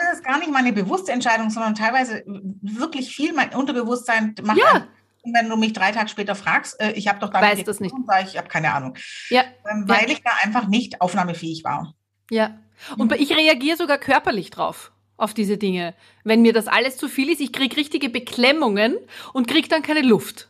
das 0.00 0.18
ist 0.18 0.24
gar 0.24 0.38
nicht 0.38 0.50
meine 0.50 0.72
bewusste 0.72 1.12
Entscheidung, 1.12 1.50
sondern 1.50 1.74
teilweise 1.74 2.24
wirklich 2.26 3.14
viel 3.14 3.32
mein 3.32 3.54
Unterbewusstsein 3.54 4.34
macht. 4.42 4.58
Ja. 4.58 4.86
Und 5.22 5.34
wenn 5.34 5.48
du 5.48 5.56
mich 5.56 5.74
drei 5.74 5.92
Tage 5.92 6.08
später 6.08 6.34
fragst, 6.34 6.80
äh, 6.80 6.92
ich 6.92 7.06
habe 7.06 7.18
doch 7.18 7.28
damit 7.28 7.58
Weiß 7.58 7.64
das 7.64 7.80
nicht. 7.80 7.94
Sag 8.06 8.22
ich, 8.22 8.30
ich 8.30 8.38
habe 8.38 8.48
keine 8.48 8.72
Ahnung. 8.72 8.96
Ja. 9.28 9.42
Ähm, 9.70 9.84
weil 9.86 10.06
ja. 10.06 10.12
ich 10.12 10.22
da 10.22 10.30
einfach 10.42 10.66
nicht 10.66 11.00
aufnahmefähig 11.00 11.62
war. 11.62 11.94
Ja. 12.30 12.58
Und 12.96 13.12
ich 13.12 13.36
reagiere 13.36 13.76
sogar 13.76 13.98
körperlich 13.98 14.50
drauf 14.50 14.92
auf 15.16 15.34
diese 15.34 15.58
Dinge. 15.58 15.94
Wenn 16.24 16.42
mir 16.42 16.52
das 16.52 16.66
alles 16.66 16.96
zu 16.96 17.08
viel 17.08 17.30
ist, 17.30 17.40
ich 17.40 17.52
kriege 17.52 17.76
richtige 17.76 18.08
Beklemmungen 18.08 18.96
und 19.32 19.48
kriege 19.48 19.68
dann 19.68 19.82
keine 19.82 20.02
Luft. 20.02 20.49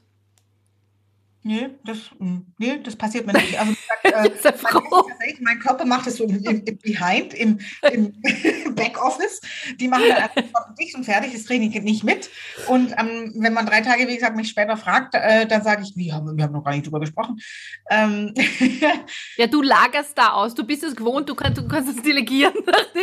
Nee, 1.43 1.71
das, 1.87 1.99
hm, 2.19 2.45
nee, 2.59 2.81
das 2.83 2.97
passiert 2.97 3.27
mir 3.27 3.33
nicht. 3.33 3.59
Also, 3.59 3.73
äh. 4.03 5.35
Mein 5.41 5.59
Körper 5.59 5.87
macht 5.87 6.07
es 6.07 6.17
so 6.17 6.25
im, 6.25 6.45
im 6.45 6.79
Behind, 6.79 7.33
im, 7.33 7.59
im 7.91 8.13
Backoffice. 8.75 9.41
Die 9.77 9.89
machen 9.89 10.05
dann 10.09 10.29
einfach 10.37 10.75
dicht 10.79 10.95
und 10.95 11.05
fertig, 11.05 11.33
das 11.33 11.47
kriege 11.47 11.65
ich 11.65 11.83
nicht 11.83 12.05
mit. 12.05 12.29
Und 12.69 12.93
ähm, 12.99 13.33
wenn 13.37 13.55
man 13.55 13.65
drei 13.65 13.81
Tage, 13.81 14.07
wie 14.07 14.17
gesagt, 14.17 14.37
mich 14.37 14.51
später 14.51 14.77
fragt, 14.77 15.15
äh, 15.15 15.47
dann 15.47 15.63
sage 15.63 15.83
ich, 15.83 15.97
wie, 15.97 16.13
haben, 16.13 16.37
wir 16.37 16.45
haben 16.45 16.53
noch 16.53 16.63
gar 16.63 16.73
nicht 16.73 16.85
drüber 16.85 17.01
gesprochen. 17.01 17.41
Ähm, 17.89 18.35
ja, 19.39 19.47
du 19.47 19.63
lagerst 19.63 20.19
da 20.19 20.33
aus, 20.33 20.55
du 20.55 20.65
bist 20.65 20.83
es 20.83 20.95
gewohnt, 20.95 21.27
du 21.27 21.35
kannst, 21.35 21.57
du 21.57 21.67
kannst 21.67 21.97
es 21.97 22.03
delegieren 22.03 22.53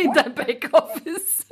in 0.00 0.12
dein 0.12 0.32
Backoffice. 0.32 1.44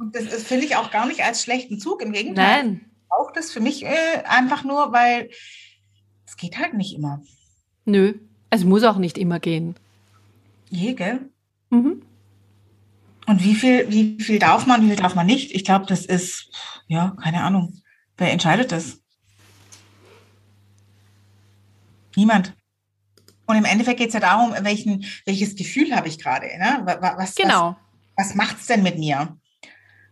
und 0.00 0.14
das 0.14 0.44
finde 0.44 0.64
ich 0.64 0.76
auch 0.76 0.90
gar 0.90 1.06
nicht 1.06 1.22
als 1.22 1.42
schlechten 1.42 1.78
Zug, 1.78 2.00
im 2.00 2.12
Gegenteil. 2.12 2.64
Nein. 2.64 2.90
Auch 3.10 3.32
das 3.32 3.52
für 3.52 3.60
mich 3.60 3.84
äh, 3.84 4.22
einfach 4.24 4.64
nur, 4.64 4.92
weil 4.92 5.28
es 6.26 6.36
geht 6.36 6.58
halt 6.58 6.74
nicht 6.74 6.94
immer. 6.94 7.22
Nö, 7.84 8.14
es 8.50 8.64
muss 8.64 8.82
auch 8.82 8.98
nicht 8.98 9.18
immer 9.18 9.40
gehen. 9.40 9.76
Je, 10.70 10.94
gell? 10.94 11.30
Mhm. 11.70 12.02
Und 13.26 13.42
wie 13.42 13.54
viel, 13.54 13.90
wie 13.90 14.22
viel 14.22 14.38
darf 14.38 14.66
man, 14.66 14.82
wie 14.82 14.88
viel 14.88 14.96
darf 14.96 15.14
man 15.14 15.26
nicht? 15.26 15.52
Ich 15.52 15.64
glaube, 15.64 15.86
das 15.86 16.06
ist, 16.06 16.50
ja, 16.86 17.16
keine 17.22 17.42
Ahnung. 17.42 17.80
Wer 18.16 18.32
entscheidet 18.32 18.72
das? 18.72 19.00
Niemand. 22.14 22.54
Und 23.46 23.56
im 23.56 23.64
Endeffekt 23.64 23.98
geht 23.98 24.08
es 24.08 24.14
ja 24.14 24.20
darum, 24.20 24.54
welchen, 24.60 25.04
welches 25.24 25.54
Gefühl 25.54 25.94
habe 25.94 26.08
ich 26.08 26.18
gerade. 26.18 26.46
Ne? 26.58 26.82
Was, 27.16 27.34
genau. 27.34 27.76
Was, 28.16 28.28
was 28.28 28.34
macht 28.34 28.58
es 28.58 28.66
denn 28.66 28.82
mit 28.82 28.98
mir? 28.98 29.36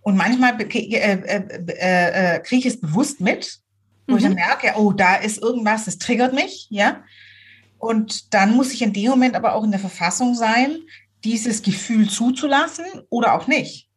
Und 0.03 0.17
manchmal 0.17 0.61
äh, 0.61 0.65
äh, 0.65 1.23
äh, 1.69 2.37
äh, 2.37 2.41
kriege 2.41 2.69
ich 2.69 2.75
es 2.75 2.81
bewusst 2.81 3.21
mit 3.21 3.61
wo 4.07 4.13
mhm. 4.13 4.19
ich 4.19 4.23
dann 4.25 4.33
mhm. 4.33 4.39
merke, 4.39 4.73
oh, 4.77 4.93
da 4.93 5.17
ist 5.17 5.43
irgendwas, 5.43 5.85
das 5.85 5.99
triggert 5.99 6.35
mich, 6.35 6.67
ja. 6.71 7.03
Und 7.79 8.33
dann 8.33 8.55
muss 8.57 8.73
ich 8.73 8.83
in 8.83 8.93
dem 8.93 9.11
Moment 9.11 9.37
aber 9.37 9.55
auch 9.55 9.65
in 9.65 9.71
der 9.71 9.81
Verfassung 9.81 10.35
sein, 10.35 10.79
dieses 11.23 11.63
Gefühl 11.63 12.09
zuzulassen 12.09 12.85
oder 13.11 13.35
auch 13.35 13.47
nicht. 13.47 13.89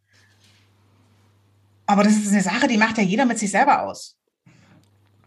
Aber 1.85 2.03
das 2.03 2.13
ist 2.13 2.31
eine 2.31 2.41
Sache, 2.41 2.67
die 2.67 2.77
macht 2.77 2.97
ja 2.97 3.03
jeder 3.03 3.25
mit 3.25 3.39
sich 3.39 3.51
selber 3.51 3.83
aus. 3.83 4.17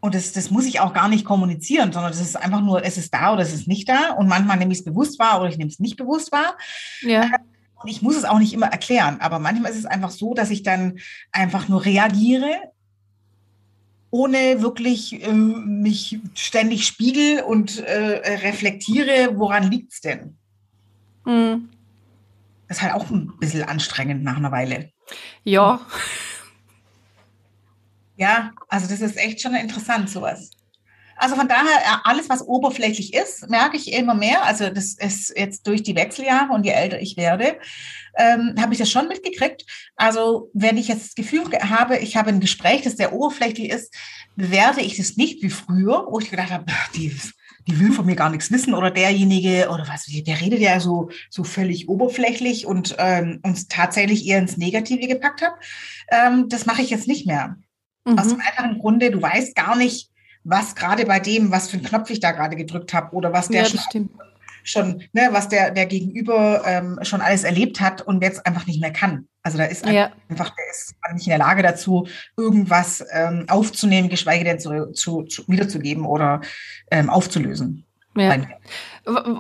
Und 0.01 0.15
das, 0.15 0.33
das 0.33 0.51
muss 0.51 0.67
ich 0.67 0.81
auch 0.81 0.93
gar 0.93 1.09
nicht 1.09 1.25
kommunizieren, 1.25 1.93
sondern 1.93 2.13
das 2.13 2.21
ist 2.21 2.37
einfach 2.37 2.63
nur, 2.63 2.85
es 2.85 2.97
ist 2.97 3.13
da 3.13 3.33
oder 3.33 3.43
es 3.43 3.53
ist 3.53 3.69
nicht 3.69 3.89
da. 3.89 4.13
Und 4.13 4.29
manchmal 4.29 4.57
nehme 4.57 4.73
ich 4.73 4.79
es 4.79 4.85
bewusst 4.85 5.19
wahr 5.19 5.41
oder 5.41 5.51
ich 5.51 5.59
nehme 5.59 5.71
es 5.71 5.79
nicht 5.79 5.97
bewusst 5.97 6.33
wahr. 6.33 6.57
Ja. 7.03 7.31
Und 7.83 7.89
ich 7.89 8.03
muss 8.03 8.17
es 8.17 8.25
auch 8.25 8.39
nicht 8.39 8.53
immer 8.53 8.67
erklären, 8.67 9.21
aber 9.21 9.39
manchmal 9.39 9.71
ist 9.71 9.79
es 9.79 9.87
einfach 9.87 10.11
so, 10.11 10.35
dass 10.35 10.51
ich 10.51 10.63
dann 10.63 10.99
einfach 11.33 11.69
nur 11.69 11.85
reagiere 11.85 12.51
ohne 14.11 14.61
wirklich 14.63 15.23
äh, 15.23 15.33
mich 15.33 16.19
ständig 16.35 16.87
spiegel 16.87 17.43
und 17.43 17.79
äh, 17.79 18.37
reflektiere, 18.39 19.39
woran 19.39 19.71
liegt 19.71 19.93
es 19.93 20.01
denn? 20.01 20.37
Mhm. 21.25 21.69
Das 22.69 22.79
ist 22.79 22.83
halt 22.83 22.95
auch 22.95 23.11
ein 23.11 23.33
bisschen 23.39 23.65
anstrengend 23.65 24.23
nach 24.23 24.37
einer 24.37 24.53
Weile. 24.53 24.91
Ja. 25.45 25.81
Ja, 28.17 28.53
also 28.69 28.89
das 28.89 29.01
ist 29.01 29.17
echt 29.17 29.41
schon 29.41 29.55
interessant, 29.55 30.11
sowas. 30.11 30.51
Also 31.21 31.37
von 31.37 31.49
daher, 31.49 31.67
äh, 31.67 31.99
alles, 32.05 32.31
was 32.31 32.41
oberflächlich 32.41 33.13
ist, 33.13 33.49
merke 33.51 33.77
ich 33.77 33.93
immer 33.93 34.15
mehr. 34.15 34.43
Also 34.45 34.71
das 34.71 34.95
ist 34.95 35.37
jetzt 35.37 35.67
durch 35.67 35.83
die 35.83 35.95
Wechseljahre 35.95 36.53
und 36.55 36.65
je 36.65 36.73
älter 36.73 36.99
ich 36.99 37.19
werde, 37.19 37.59
ähm, 38.17 38.55
habe 38.59 38.73
ich 38.73 38.79
das 38.79 38.91
schon 38.91 39.07
mitgekriegt. 39.07 39.67
Also 39.97 40.51
wenn 40.55 40.79
ich 40.79 40.89
jetzt 40.89 41.09
das 41.09 41.15
Gefühl 41.15 41.45
habe, 41.69 41.99
ich 41.99 42.17
habe 42.17 42.31
ein 42.31 42.41
Gespräch, 42.41 42.83
das 42.83 42.97
sehr 42.97 43.13
oberflächlich 43.13 43.69
ist, 43.71 43.95
bewerte 44.35 44.81
ich 44.81 44.97
das 44.97 45.19
nicht 45.19 45.43
wie 45.43 45.51
früher, 45.51 46.07
wo 46.09 46.19
ich 46.21 46.31
gedacht 46.31 46.51
habe, 46.51 46.65
die, 46.95 47.15
die 47.69 47.79
will 47.79 47.93
von 47.93 48.07
mir 48.07 48.17
gar 48.17 48.31
nichts 48.31 48.51
wissen 48.51 48.73
oder 48.73 48.91
derjenige 48.91 49.69
oder 49.69 49.87
was, 49.89 50.07
der 50.07 50.41
redet 50.41 50.61
ja 50.61 50.81
so, 50.81 51.11
so 51.29 51.45
völlig 51.45 51.91
oberflächlich 51.91 52.65
und 52.65 52.97
ähm, 52.99 53.41
uns 53.43 53.69
tatsächlich 53.69 54.27
eher 54.27 54.39
ins 54.39 54.57
Negative 54.57 55.07
gepackt 55.07 55.43
hat. 55.43 55.53
Ähm, 56.11 56.49
das 56.49 56.65
mache 56.65 56.81
ich 56.81 56.89
jetzt 56.89 57.09
nicht 57.09 57.27
mehr. 57.27 57.57
Mhm. 58.07 58.19
Aus 58.19 58.29
dem 58.29 58.41
einfachen 58.41 58.79
Grunde, 58.79 59.11
du 59.11 59.21
weißt 59.21 59.55
gar 59.55 59.77
nicht, 59.77 60.10
was 60.45 60.75
gerade 60.75 61.07
bei 61.07 61.21
dem, 61.21 61.51
was 61.51 61.71
für 61.71 61.77
einen 61.77 61.87
Knopf 61.87 62.11
ich 62.11 62.21
da 62.21 62.33
gerade 62.33 62.57
gedrückt 62.57 62.95
habe 62.95 63.15
oder 63.15 63.33
was 63.33 63.49
der 63.49 63.63
ja, 63.63 63.69
schon, 63.69 64.11
schon, 64.63 65.03
ne, 65.13 65.29
was 65.33 65.49
der, 65.49 65.71
der 65.71 65.87
Gegenüber 65.87 66.63
ähm, 66.67 66.99
schon 67.03 67.21
alles 67.21 67.45
erlebt 67.45 67.81
hat 67.81 68.03
und 68.03 68.23
jetzt 68.23 68.47
einfach 68.47 68.67
nicht 68.67 68.81
mehr 68.81 68.93
kann. 68.93 69.29
Also 69.43 69.59
da 69.59 69.65
ist 69.65 69.87
ja. 69.87 70.11
einfach, 70.29 70.51
der 70.55 70.65
ist 70.71 70.95
nicht 71.15 71.27
in 71.27 71.31
der 71.31 71.39
Lage 71.39 71.63
dazu, 71.63 72.07
irgendwas 72.37 73.05
ähm, 73.13 73.47
aufzunehmen, 73.49 74.09
geschweige 74.09 74.45
denn 74.45 74.61
zu, 74.61 74.93
zu, 74.93 75.23
zu 75.23 75.47
wiederzugeben 75.49 76.05
oder 76.05 76.41
ähm, 76.91 77.11
aufzulösen. 77.11 77.87
Ja. 78.17 78.37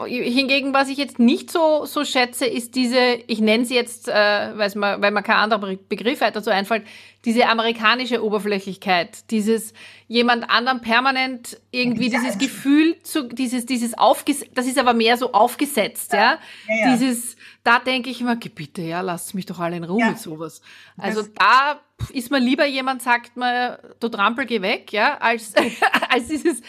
Hingegen, 0.07 0.73
was 0.73 0.89
ich 0.89 0.97
jetzt 0.97 1.19
nicht 1.19 1.50
so, 1.50 1.85
so 1.87 2.05
schätze, 2.05 2.47
ist 2.47 2.77
diese, 2.77 3.19
ich 3.27 3.41
nenne 3.41 3.65
sie 3.65 3.75
jetzt, 3.75 4.09
äh, 4.09 4.12
weil, 4.12 4.71
man, 4.77 5.03
weil 5.03 5.11
man 5.11 5.25
kein 5.25 5.37
anderer 5.37 5.77
Begriff 5.89 6.21
hat 6.21 6.37
dazu 6.37 6.50
einfällt, 6.50 6.87
diese 7.25 7.49
amerikanische 7.49 8.25
Oberflächlichkeit, 8.25 9.31
dieses 9.31 9.75
jemand 10.07 10.49
anderem 10.49 10.81
permanent 10.81 11.61
irgendwie 11.71 12.09
dieses 12.11 12.39
Gefühl 12.39 12.97
zu, 13.03 13.25
dieses, 13.25 13.67
dieses 13.67 13.99
aufgesetzt, 13.99 14.53
das 14.55 14.67
ist 14.67 14.79
aber 14.79 14.95
mehr 14.95 15.17
so 15.17 15.33
aufgesetzt, 15.33 16.12
ja. 16.12 16.19
ja? 16.19 16.39
ja. 16.69 16.93
Dieses, 16.97 17.37
da 17.65 17.81
denke 17.81 18.09
ich 18.09 18.21
immer, 18.21 18.37
bitte, 18.37 18.83
ja, 18.83 19.00
lasst 19.00 19.35
mich 19.35 19.47
doch 19.47 19.59
alle 19.59 19.77
in 19.77 19.85
Ruhe 19.85 20.07
mit 20.07 20.19
sowas. 20.19 20.62
Also 20.97 21.23
das 21.23 21.33
da 21.35 21.81
ist 22.12 22.31
mir 22.31 22.39
lieber 22.39 22.65
jemand 22.65 23.03
sagt 23.03 23.37
mir, 23.37 23.79
du 24.00 24.09
Trampel, 24.09 24.47
geh 24.47 24.62
weg, 24.62 24.93
ja, 24.93 25.19
als, 25.19 25.53
als 26.09 26.29
dieses, 26.29 26.62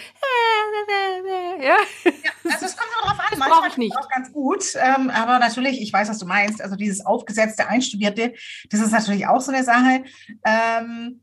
ja. 1.59 1.75
ja 2.05 2.31
also 2.51 2.65
es 2.65 2.77
kommt 2.77 2.89
nur 2.93 3.09
drauf 3.09 3.19
an, 3.19 3.25
das 3.29 3.39
manchmal 3.39 3.69
ich 3.69 3.77
nicht. 3.77 3.97
auch 3.97 4.09
ganz 4.09 4.31
gut, 4.31 4.63
ähm, 4.75 5.09
aber 5.09 5.39
natürlich, 5.39 5.81
ich 5.81 5.91
weiß, 5.91 6.09
was 6.09 6.17
du 6.17 6.25
meinst, 6.25 6.61
also 6.61 6.75
dieses 6.75 7.05
aufgesetzte, 7.05 7.67
einstudierte, 7.67 8.33
das 8.69 8.79
ist 8.79 8.91
natürlich 8.91 9.27
auch 9.27 9.41
so 9.41 9.51
eine 9.51 9.63
Sache, 9.63 10.03
ähm, 10.45 11.21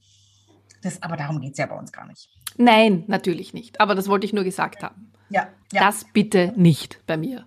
das, 0.82 1.02
aber 1.02 1.16
darum 1.16 1.40
geht 1.40 1.52
es 1.52 1.58
ja 1.58 1.66
bei 1.66 1.76
uns 1.76 1.92
gar 1.92 2.06
nicht. 2.06 2.28
Nein, 2.56 3.04
natürlich 3.06 3.52
nicht, 3.52 3.80
aber 3.80 3.94
das 3.94 4.08
wollte 4.08 4.26
ich 4.26 4.32
nur 4.32 4.44
gesagt 4.44 4.82
haben. 4.82 5.12
Ja, 5.30 5.48
ja. 5.72 5.86
Das 5.86 6.04
bitte 6.12 6.52
nicht 6.56 7.00
bei 7.06 7.16
mir. 7.16 7.44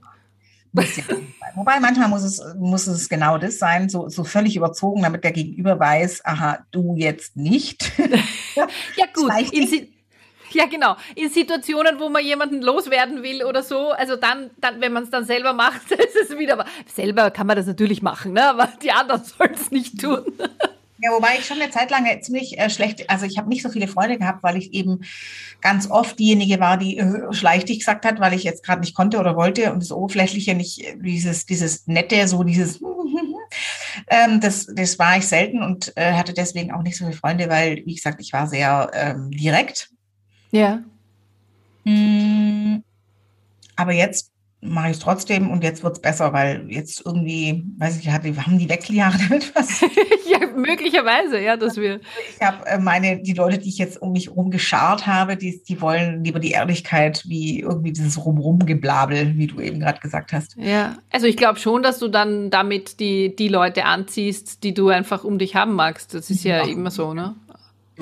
Wobei 1.55 1.79
manchmal 1.81 2.07
muss 2.07 2.23
es, 2.23 2.41
muss 2.57 2.87
es 2.87 3.09
genau 3.09 3.37
das 3.37 3.59
sein, 3.59 3.89
so, 3.89 4.07
so 4.07 4.23
völlig 4.23 4.55
überzogen, 4.55 5.01
damit 5.01 5.23
der 5.23 5.33
Gegenüber 5.33 5.77
weiß, 5.77 6.23
aha, 6.23 6.59
du 6.71 6.95
jetzt 6.95 7.35
nicht. 7.35 7.91
ja 8.55 9.05
gut, 9.13 9.29
ja 10.53 10.65
genau, 10.65 10.95
in 11.15 11.29
Situationen, 11.29 11.99
wo 11.99 12.09
man 12.09 12.23
jemanden 12.23 12.61
loswerden 12.61 13.23
will 13.23 13.43
oder 13.43 13.63
so, 13.63 13.91
also 13.91 14.15
dann, 14.15 14.51
dann 14.57 14.81
wenn 14.81 14.93
man 14.93 15.03
es 15.03 15.09
dann 15.09 15.25
selber 15.25 15.53
macht, 15.53 15.91
ist 15.91 16.15
es 16.15 16.37
wieder, 16.37 16.65
selber 16.93 17.31
kann 17.31 17.47
man 17.47 17.55
das 17.55 17.67
natürlich 17.67 18.01
machen, 18.01 18.33
ne? 18.33 18.49
aber 18.49 18.69
die 18.81 18.91
anderen 18.91 19.23
sollen 19.37 19.53
es 19.53 19.71
nicht 19.71 19.99
tun. 19.99 20.23
Ja, 21.03 21.11
wobei 21.13 21.29
ich 21.39 21.45
schon 21.45 21.59
eine 21.59 21.71
Zeit 21.71 21.89
lang 21.89 22.05
ziemlich 22.21 22.59
äh, 22.59 22.69
schlecht, 22.69 23.09
also 23.09 23.25
ich 23.25 23.39
habe 23.39 23.49
nicht 23.49 23.63
so 23.63 23.69
viele 23.69 23.87
Freunde 23.87 24.19
gehabt, 24.19 24.43
weil 24.43 24.57
ich 24.57 24.71
eben 24.73 25.01
ganz 25.59 25.89
oft 25.89 26.19
diejenige 26.19 26.59
war, 26.59 26.77
die 26.77 26.99
äh, 26.99 27.33
schleichtig 27.33 27.79
gesagt 27.79 28.05
hat, 28.05 28.19
weil 28.19 28.33
ich 28.33 28.43
jetzt 28.43 28.63
gerade 28.63 28.81
nicht 28.81 28.95
konnte 28.95 29.17
oder 29.17 29.35
wollte 29.35 29.73
und 29.73 29.81
das 29.81 29.91
Oberflächliche 29.91 30.53
nicht, 30.53 30.83
dieses, 30.97 31.47
dieses 31.47 31.87
Nette, 31.87 32.27
so 32.27 32.43
dieses, 32.43 32.81
ähm, 34.09 34.41
das, 34.41 34.67
das 34.67 34.99
war 34.99 35.17
ich 35.17 35.27
selten 35.27 35.63
und 35.63 35.91
äh, 35.95 36.13
hatte 36.13 36.33
deswegen 36.33 36.71
auch 36.71 36.83
nicht 36.83 36.97
so 36.97 37.05
viele 37.05 37.17
Freunde, 37.17 37.49
weil, 37.49 37.77
wie 37.85 37.95
gesagt, 37.95 38.21
ich 38.21 38.31
war 38.31 38.45
sehr 38.45 38.91
ähm, 38.93 39.31
direkt. 39.31 39.89
Ja. 40.51 40.83
Hm, 41.85 42.83
aber 43.75 43.93
jetzt 43.93 44.31
mache 44.63 44.89
ich 44.89 44.93
es 44.93 44.99
trotzdem 44.99 45.49
und 45.49 45.63
jetzt 45.63 45.83
wird 45.83 45.95
es 45.95 46.01
besser, 46.01 46.33
weil 46.33 46.65
jetzt 46.69 47.03
irgendwie, 47.03 47.63
weiß 47.77 47.99
ich, 47.99 48.09
haben 48.09 48.59
die 48.59 48.69
Wechseljahre 48.69 49.17
damit 49.29 49.53
was? 49.55 49.81
ja, 50.29 50.39
möglicherweise, 50.55 51.39
ja, 51.39 51.57
dass 51.57 51.77
wir. 51.77 51.99
Ich 52.35 52.45
habe 52.45 52.65
äh, 52.67 52.77
meine, 52.77 53.21
die 53.21 53.33
Leute, 53.33 53.57
die 53.57 53.69
ich 53.69 53.79
jetzt 53.79 53.99
um 53.99 54.11
mich 54.11 54.27
herum 54.27 54.51
geschart 54.51 55.07
habe, 55.07 55.35
die, 55.35 55.63
die 55.67 55.81
wollen 55.81 56.23
lieber 56.23 56.39
die 56.39 56.51
Ehrlichkeit 56.51 57.23
wie 57.25 57.61
irgendwie 57.61 57.91
dieses 57.91 58.23
Rumrumgeblabel, 58.23 59.35
wie 59.35 59.47
du 59.47 59.59
eben 59.59 59.79
gerade 59.79 59.99
gesagt 59.99 60.31
hast. 60.31 60.55
Ja, 60.57 60.97
also 61.09 61.25
ich 61.25 61.37
glaube 61.37 61.57
schon, 61.57 61.81
dass 61.81 61.97
du 61.97 62.07
dann 62.07 62.51
damit 62.51 62.99
die, 62.99 63.35
die 63.35 63.47
Leute 63.47 63.85
anziehst, 63.85 64.63
die 64.63 64.75
du 64.75 64.89
einfach 64.89 65.23
um 65.23 65.39
dich 65.39 65.55
haben 65.55 65.73
magst. 65.73 66.13
Das 66.13 66.29
ist 66.29 66.43
ja, 66.43 66.63
ja 66.63 66.71
immer 66.71 66.91
so, 66.91 67.15
ne? 67.15 67.35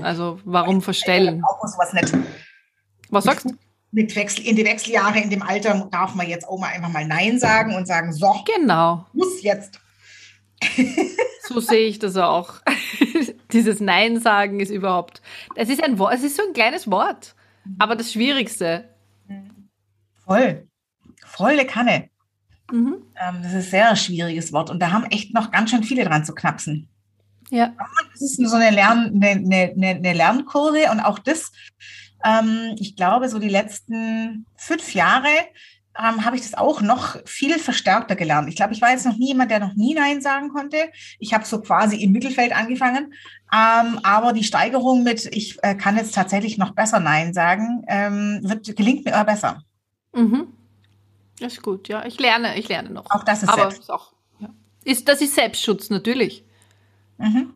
Also 0.04 0.40
warum 0.46 0.82
verstellen? 0.82 1.44
Auch 1.46 1.64
was 1.78 1.94
nicht. 1.94 2.14
Was 3.10 3.24
sagst 3.24 3.46
du? 3.46 3.56
mit 3.92 4.16
Wechsel, 4.16 4.46
in 4.46 4.56
die 4.56 4.66
Wechseljahre, 4.66 5.20
in 5.20 5.30
dem 5.30 5.42
Alter 5.42 5.88
darf 5.92 6.16
man 6.16 6.28
jetzt 6.28 6.48
auch 6.48 6.60
mal 6.60 6.68
einfach 6.68 6.90
mal 6.90 7.08
Nein 7.08 7.40
sagen 7.40 7.76
und 7.76 7.88
sagen, 7.88 8.14
so, 8.14 8.44
genau. 8.46 9.06
muss 9.14 9.42
jetzt. 9.42 9.80
so 11.48 11.60
sehe 11.60 11.88
ich 11.88 12.00
das 12.00 12.18
auch. 12.18 12.56
Dieses 13.52 13.80
Nein 13.80 14.20
sagen 14.20 14.60
ist 14.60 14.70
überhaupt, 14.70 15.22
es 15.56 15.70
ist 15.70 15.84
ein 15.84 15.98
Wort, 15.98 16.14
es 16.14 16.24
ist 16.24 16.36
so 16.36 16.44
ein 16.44 16.54
kleines 16.54 16.92
Wort, 16.92 17.36
aber 17.80 17.96
das 17.96 18.14
Schwierigste. 18.14 18.90
Voll, 20.26 20.68
volle 21.26 21.66
Kanne. 21.66 22.10
Mhm. 22.72 22.98
Ähm, 23.20 23.40
das 23.42 23.54
ist 23.54 23.56
ein 23.56 23.62
sehr 23.72 23.96
schwieriges 23.96 24.54
Wort 24.54 24.70
und 24.70 24.80
da 24.80 24.92
haben 24.92 25.06
echt 25.06 25.34
noch 25.34 25.50
ganz 25.50 25.72
schön 25.72 25.84
viele 25.84 26.04
dran 26.04 26.26
zu 26.26 26.36
knapsen. 26.36 26.88
Ja. 27.50 27.74
Das 28.12 28.22
ist 28.22 28.36
so 28.38 28.56
eine, 28.56 28.70
Lern, 28.70 29.22
eine, 29.22 29.72
eine, 29.76 29.90
eine 29.90 30.14
Lernkurve 30.14 30.92
und 30.92 31.00
auch 31.00 31.20
das 31.20 31.52
ähm, 32.24 32.76
ich 32.78 32.96
glaube, 32.96 33.30
so 33.30 33.40
die 33.40 33.50
letzten 33.50 34.46
fünf 34.56 34.94
Jahre 34.94 35.30
ähm, 35.98 36.24
habe 36.24 36.36
ich 36.36 36.44
das 36.44 36.54
auch 36.54 36.82
noch 36.82 37.18
viel 37.26 37.60
verstärkter 37.60 38.16
gelernt. 38.16 38.48
Ich 38.50 38.56
glaube, 38.56 38.74
ich 38.74 38.82
war 38.82 38.92
jetzt 38.92 39.06
noch 39.06 39.18
nie 39.18 39.28
jemand, 39.28 39.52
der 39.52 39.60
noch 39.60 39.74
nie 39.74 39.94
Nein 39.94 40.22
sagen 40.22 40.50
konnte. 40.50 40.78
Ich 41.18 41.34
habe 41.34 41.46
so 41.46 41.62
quasi 41.62 41.98
im 41.98 42.12
Mittelfeld 42.12 42.56
angefangen. 42.56 43.14
Ähm, 43.52 44.00
aber 44.04 44.34
die 44.34 44.44
Steigerung 44.44 45.04
mit, 45.04 45.26
ich 45.36 45.58
äh, 45.64 45.76
kann 45.76 45.98
jetzt 45.98 46.14
tatsächlich 46.14 46.58
noch 46.58 46.72
besser 46.72 47.00
Nein 47.00 47.34
sagen, 47.34 47.84
ähm, 47.88 48.40
wird, 48.44 48.76
gelingt 48.76 49.06
mir 49.06 49.12
immer 49.12 49.26
besser. 49.26 49.64
Mhm. 50.14 50.48
Das 51.40 51.54
ist 51.54 51.64
gut, 51.64 51.88
ja. 51.88 52.06
Ich 52.06 52.20
lerne, 52.20 52.58
ich 52.58 52.68
lerne 52.68 52.90
noch. 52.90 53.06
Auch 53.10 53.24
das 53.24 53.44
ist 53.44 53.50
aber 53.50 53.64
Selbst. 53.64 53.80
Ist 53.80 53.92
auch, 53.92 54.14
ja. 54.40 54.50
ist, 54.84 55.08
das 55.08 55.22
ist 55.22 55.36
Selbstschutz, 55.36 55.90
natürlich. 55.90 56.44
Mhm. 57.20 57.54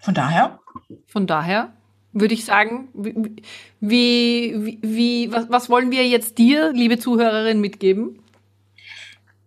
Von 0.00 0.14
daher? 0.14 0.60
Von 1.06 1.26
daher 1.26 1.72
würde 2.14 2.34
ich 2.34 2.44
sagen. 2.44 2.88
Wie, 2.94 3.40
wie, 3.80 4.78
wie 4.82 5.32
was, 5.32 5.50
was 5.50 5.68
wollen 5.68 5.90
wir 5.90 6.06
jetzt 6.06 6.38
dir, 6.38 6.72
liebe 6.72 6.98
Zuhörerin, 6.98 7.60
mitgeben? 7.60 8.20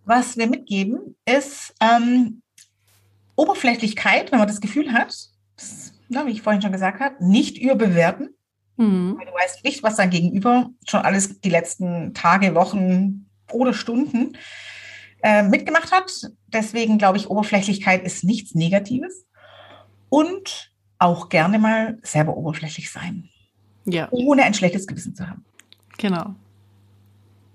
Was 0.04 0.36
wir 0.36 0.46
mitgeben, 0.46 1.16
ist 1.26 1.74
ähm, 1.80 2.42
Oberflächlichkeit, 3.36 4.32
wenn 4.32 4.38
man 4.38 4.48
das 4.48 4.60
Gefühl 4.60 4.92
hat, 4.92 5.14
das, 5.56 5.92
na, 6.08 6.26
wie 6.26 6.30
ich 6.30 6.42
vorhin 6.42 6.62
schon 6.62 6.72
gesagt 6.72 7.00
habe, 7.00 7.24
nicht 7.24 7.58
überbewerten. 7.58 8.34
Mhm. 8.76 9.16
Weil 9.18 9.26
du 9.26 9.32
weißt 9.32 9.64
nicht, 9.64 9.82
was 9.82 9.96
dein 9.96 10.10
Gegenüber 10.10 10.70
schon 10.86 11.00
alles 11.00 11.40
die 11.40 11.50
letzten 11.50 12.14
Tage, 12.14 12.54
Wochen 12.54 13.28
oder 13.50 13.74
Stunden 13.74 14.36
äh, 15.22 15.42
mitgemacht 15.42 15.92
hat. 15.92 16.30
Deswegen 16.48 16.98
glaube 16.98 17.18
ich, 17.18 17.28
Oberflächlichkeit 17.28 18.04
ist 18.04 18.24
nichts 18.24 18.54
Negatives. 18.54 19.26
Und 20.08 20.72
auch 20.98 21.28
gerne 21.28 21.58
mal 21.58 21.98
selber 22.02 22.36
oberflächlich 22.36 22.90
sein. 22.90 23.28
Ja. 23.84 24.08
Ohne 24.10 24.42
ein 24.42 24.54
schlechtes 24.54 24.86
Gewissen 24.86 25.14
zu 25.14 25.28
haben. 25.28 25.44
Genau. 25.96 26.34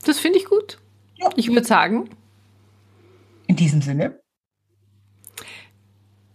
Das 0.06 0.20
finde 0.20 0.40
ich 0.40 0.46
gut. 0.46 0.80
Ja. 1.16 1.30
Ich 1.36 1.50
würde 1.50 1.66
sagen. 1.66 2.10
In 3.48 3.56
diesem 3.56 3.82
Sinne. 3.82 4.20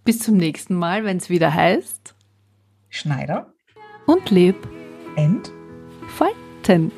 Bis 0.04 0.20
zum 0.20 0.36
nächsten 0.36 0.74
Mal, 0.74 1.04
wenn 1.04 1.18
es 1.18 1.28
wieder 1.28 1.52
heißt. 1.52 2.14
Schneider. 2.88 3.52
Und 4.06 4.30
leb. 4.30 4.56
Entfalten. 5.16 6.92